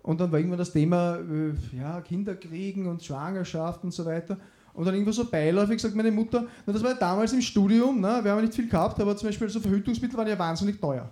Und 0.03 0.21
dann 0.21 0.31
war 0.33 0.39
irgendwann 0.39 0.59
das 0.59 0.73
Thema 0.73 1.17
äh, 1.17 1.79
ja, 1.79 2.03
Kinder 2.03 2.35
kriegen 2.35 2.87
und 2.87 3.03
Schwangerschaft 3.03 3.85
und 3.85 3.95
so 3.95 4.05
weiter. 4.05 4.37
Und 4.73 4.85
dann 4.85 4.95
irgendwo 4.95 5.13
so 5.13 5.25
beiläufig 5.25 5.81
sagt 5.81 5.95
meine 5.95 6.11
Mutter, 6.11 6.47
na, 6.65 6.73
das 6.73 6.83
war 6.83 6.93
ja 6.93 6.97
damals 6.97 7.33
im 7.33 7.43
Studium, 7.43 8.01
ne, 8.01 8.21
wir 8.23 8.31
haben 8.31 8.39
ja 8.39 8.43
nicht 8.43 8.55
viel 8.55 8.69
gehabt, 8.69 9.01
aber 9.01 9.17
zum 9.17 9.29
Beispiel 9.29 9.49
so 9.49 9.61
Verhütungsmittel 9.61 10.17
waren 10.17 10.29
ja 10.29 10.39
wahnsinnig 10.39 10.81
teuer. 10.81 11.11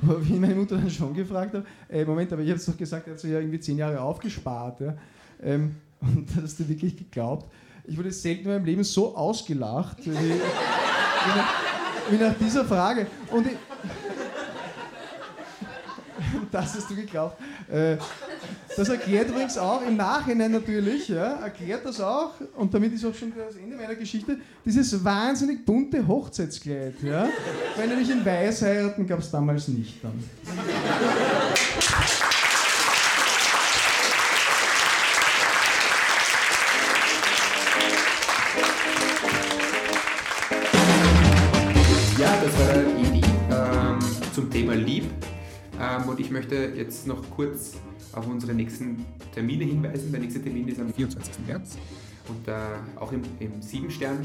Wie 0.00 0.38
meine 0.38 0.54
Mutter 0.54 0.76
dann 0.76 0.90
schon 0.90 1.14
gefragt 1.14 1.54
hat, 1.54 1.64
äh, 1.88 2.04
Moment, 2.04 2.32
aber 2.32 2.42
ich 2.42 2.48
habe 2.48 2.58
es 2.58 2.66
doch 2.66 2.76
gesagt, 2.76 3.06
er 3.06 3.12
hat 3.12 3.20
sich 3.20 3.30
ja 3.30 3.38
irgendwie 3.38 3.60
zehn 3.60 3.78
Jahre 3.78 4.00
aufgespart. 4.00 4.80
Ja. 4.80 4.94
Ähm, 5.42 5.76
und 6.00 6.28
das 6.34 6.44
hast 6.44 6.60
du 6.60 6.68
wirklich 6.68 6.96
geglaubt. 6.96 7.50
Ich 7.86 7.96
wurde 7.96 8.10
selten 8.10 8.44
in 8.44 8.54
meinem 8.54 8.64
Leben 8.64 8.84
so 8.84 9.16
ausgelacht 9.16 10.04
wie, 10.04 10.10
wie, 10.10 10.18
nach, 10.18 11.54
wie 12.10 12.16
nach, 12.16 12.34
dieser 12.34 12.64
Frage. 12.64 13.06
Und 13.30 13.46
ich, 13.46 13.52
das 16.50 16.74
hast 16.74 16.90
du 16.90 16.96
geglaubt. 16.96 17.38
Äh, 17.70 17.96
das 18.76 18.88
erklärt 18.88 19.28
übrigens 19.28 19.56
auch 19.56 19.86
im 19.86 19.96
Nachhinein 19.96 20.52
natürlich, 20.52 21.08
ja, 21.08 21.34
erklärt 21.34 21.84
das 21.84 22.00
auch, 22.00 22.32
und 22.56 22.72
damit 22.74 22.92
ist 22.92 23.04
auch 23.04 23.14
schon 23.14 23.32
das 23.36 23.56
Ende 23.56 23.76
meiner 23.76 23.94
Geschichte, 23.94 24.38
dieses 24.64 25.04
wahnsinnig 25.04 25.64
bunte 25.64 26.06
Hochzeitskleid. 26.06 26.94
Ja, 27.02 27.28
weil 27.76 27.88
nämlich 27.88 28.10
in 28.10 28.24
Weiß 28.24 28.62
heiraten 28.62 29.06
gab 29.06 29.20
es 29.20 29.30
damals 29.30 29.68
nicht 29.68 30.02
dann. 30.02 30.12
Ja, 42.18 42.34
das 42.42 42.58
war 42.58 42.76
Idee 42.98 43.26
ähm, 43.50 43.98
zum 44.32 44.50
Thema 44.50 44.74
Lieb. 44.74 45.04
Ähm, 45.80 46.08
und 46.08 46.20
ich 46.20 46.30
möchte 46.30 46.54
jetzt 46.76 47.06
noch 47.06 47.28
kurz 47.30 47.72
auf 48.16 48.26
unsere 48.26 48.54
nächsten 48.54 49.04
Termine 49.32 49.64
hinweisen. 49.64 50.12
Der 50.12 50.20
nächste 50.20 50.42
Termin 50.42 50.68
ist 50.68 50.80
am 50.80 50.92
24. 50.92 51.46
März 51.46 51.76
und 52.28 52.48
äh, 52.48 52.52
auch 52.96 53.12
im, 53.12 53.22
im 53.40 53.60
Siebenstern. 53.60 54.18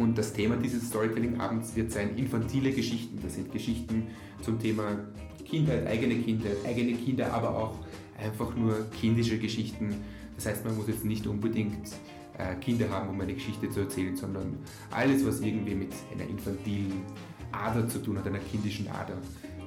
Und 0.00 0.16
das 0.16 0.32
Thema 0.32 0.56
dieses 0.56 0.88
Storytelling-Abends 0.88 1.76
wird 1.76 1.92
sein 1.92 2.16
infantile 2.16 2.72
Geschichten. 2.72 3.18
Das 3.22 3.34
sind 3.34 3.52
Geschichten 3.52 4.06
zum 4.40 4.58
Thema 4.58 4.98
Kindheit, 5.44 5.86
eigene 5.86 6.16
Kindheit, 6.16 6.56
eigene 6.66 6.94
Kinder, 6.94 7.32
aber 7.32 7.56
auch 7.56 7.74
einfach 8.18 8.54
nur 8.56 8.90
kindische 8.90 9.38
Geschichten. 9.38 9.96
Das 10.36 10.46
heißt, 10.46 10.64
man 10.64 10.76
muss 10.76 10.88
jetzt 10.88 11.04
nicht 11.04 11.26
unbedingt 11.26 11.90
äh, 12.38 12.54
Kinder 12.56 12.88
haben, 12.88 13.10
um 13.10 13.20
eine 13.20 13.34
Geschichte 13.34 13.68
zu 13.68 13.80
erzählen, 13.80 14.16
sondern 14.16 14.58
alles, 14.90 15.26
was 15.26 15.40
irgendwie 15.40 15.74
mit 15.74 15.92
einer 16.12 16.28
infantilen 16.28 17.02
Ader 17.52 17.86
zu 17.86 17.98
tun 17.98 18.18
hat, 18.18 18.26
einer 18.26 18.38
kindischen 18.38 18.88
Ader. 18.88 19.18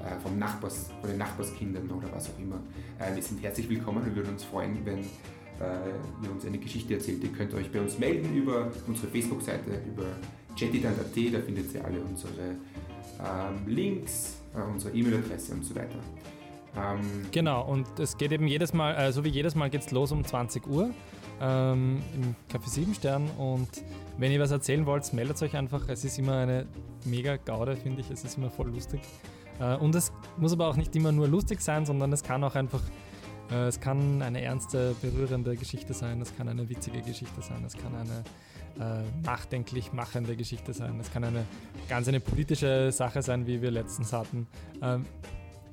Äh, 0.05 0.19
vom 0.19 0.37
Nachbars, 0.37 0.91
von 1.01 1.09
den 1.09 1.17
Nachbarskindern 1.17 1.89
oder 1.89 2.07
was 2.13 2.29
auch 2.29 2.37
immer. 2.39 2.59
Äh, 2.99 3.15
wir 3.15 3.23
sind 3.23 3.41
herzlich 3.41 3.67
willkommen 3.67 4.03
und 4.03 4.15
würden 4.15 4.33
uns 4.33 4.43
freuen, 4.43 4.77
wenn 4.85 4.99
äh, 4.99 6.23
ihr 6.23 6.31
uns 6.31 6.45
eine 6.45 6.59
Geschichte 6.59 6.93
erzählt. 6.93 7.23
Ihr 7.23 7.31
könnt 7.31 7.55
euch 7.55 7.71
bei 7.71 7.81
uns 7.81 7.97
melden 7.97 8.35
über 8.35 8.71
unsere 8.85 9.07
Facebook-Seite, 9.07 9.81
über 9.87 10.05
jettitan.at, 10.55 11.33
da 11.33 11.39
findet 11.39 11.73
ihr 11.73 11.83
alle 11.83 12.01
unsere 12.01 12.33
ähm, 13.19 13.67
Links, 13.67 14.37
unsere 14.71 14.95
E-Mail-Adresse 14.95 15.53
und 15.53 15.65
so 15.65 15.73
weiter. 15.73 15.97
Ähm, 16.77 17.25
genau, 17.31 17.65
und 17.65 17.87
es 17.97 18.15
geht 18.15 18.31
eben 18.31 18.47
jedes 18.47 18.73
Mal, 18.73 19.11
so 19.11 19.23
wie 19.23 19.29
jedes 19.29 19.55
Mal 19.55 19.69
geht 19.71 19.81
es 19.81 19.91
los 19.91 20.11
um 20.11 20.23
20 20.23 20.67
Uhr. 20.67 20.91
ähm, 21.41 22.01
im 22.15 22.35
Café 22.53 22.69
7 22.69 22.93
Stern 22.93 23.27
und 23.37 23.69
wenn 24.17 24.31
ihr 24.31 24.39
was 24.39 24.51
erzählen 24.51 24.85
wollt, 24.85 25.11
meldet 25.13 25.41
euch 25.41 25.55
einfach. 25.55 25.89
Es 25.89 26.05
ist 26.05 26.19
immer 26.19 26.37
eine 26.37 26.67
mega 27.05 27.37
Gaude, 27.37 27.75
finde 27.75 28.01
ich. 28.01 28.11
Es 28.11 28.23
ist 28.23 28.37
immer 28.37 28.49
voll 28.49 28.69
lustig. 28.69 29.01
Äh, 29.59 29.75
und 29.75 29.95
es 29.95 30.11
muss 30.37 30.53
aber 30.53 30.67
auch 30.67 30.75
nicht 30.75 30.95
immer 30.95 31.11
nur 31.11 31.27
lustig 31.27 31.61
sein, 31.61 31.85
sondern 31.85 32.11
es 32.13 32.23
kann 32.23 32.43
auch 32.43 32.55
einfach, 32.55 32.81
äh, 33.51 33.67
es 33.67 33.79
kann 33.79 34.21
eine 34.21 34.41
ernste, 34.41 34.95
berührende 35.01 35.55
Geschichte 35.55 35.93
sein, 35.93 36.21
es 36.21 36.35
kann 36.35 36.47
eine 36.47 36.69
witzige 36.69 37.01
Geschichte 37.01 37.41
sein, 37.41 37.63
es 37.65 37.73
kann 37.73 37.95
eine 37.95 38.23
äh, 38.79 39.03
nachdenklich 39.23 39.93
machende 39.93 40.35
Geschichte 40.35 40.73
sein, 40.73 40.99
es 40.99 41.11
kann 41.11 41.23
eine 41.23 41.45
ganz 41.87 42.07
eine 42.07 42.19
politische 42.19 42.91
Sache 42.91 43.21
sein, 43.21 43.47
wie 43.47 43.61
wir 43.61 43.71
letztens 43.71 44.11
hatten. 44.11 44.47
Ähm, 44.81 45.05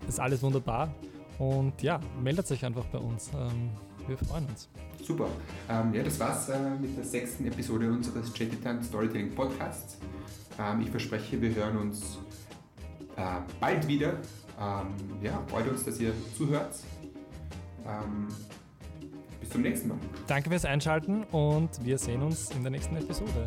ist 0.08 0.20
alles 0.20 0.42
wunderbar. 0.42 0.94
Und 1.38 1.82
ja, 1.82 2.00
meldet 2.22 2.50
euch 2.50 2.64
einfach 2.64 2.84
bei 2.86 2.98
uns. 2.98 3.30
Ähm, 3.34 3.70
wir 4.06 4.18
freuen 4.18 4.46
uns. 4.46 4.68
Super. 5.02 5.26
Ähm, 5.68 5.94
ja, 5.94 6.02
das 6.02 6.18
war's 6.20 6.48
äh, 6.48 6.58
mit 6.80 6.96
der 6.96 7.04
sechsten 7.04 7.46
Episode 7.46 7.90
unseres 7.90 8.32
Chatty 8.32 8.58
Storytelling 8.82 9.34
Podcasts. 9.34 9.98
Ähm, 10.58 10.82
ich 10.82 10.90
verspreche, 10.90 11.40
wir 11.40 11.54
hören 11.54 11.76
uns 11.78 12.18
äh, 13.16 13.40
bald 13.60 13.86
wieder. 13.86 14.14
Ähm, 14.60 14.86
ja, 15.22 15.42
freut 15.48 15.68
uns, 15.68 15.84
dass 15.84 15.98
ihr 16.00 16.12
zuhört. 16.36 16.74
Ähm, 17.86 18.28
bis 19.40 19.50
zum 19.50 19.62
nächsten 19.62 19.88
Mal. 19.88 19.98
Danke 20.26 20.50
fürs 20.50 20.64
Einschalten 20.64 21.24
und 21.32 21.70
wir 21.84 21.98
sehen 21.98 22.22
uns 22.22 22.50
in 22.50 22.62
der 22.62 22.70
nächsten 22.70 22.96
Episode. 22.96 23.46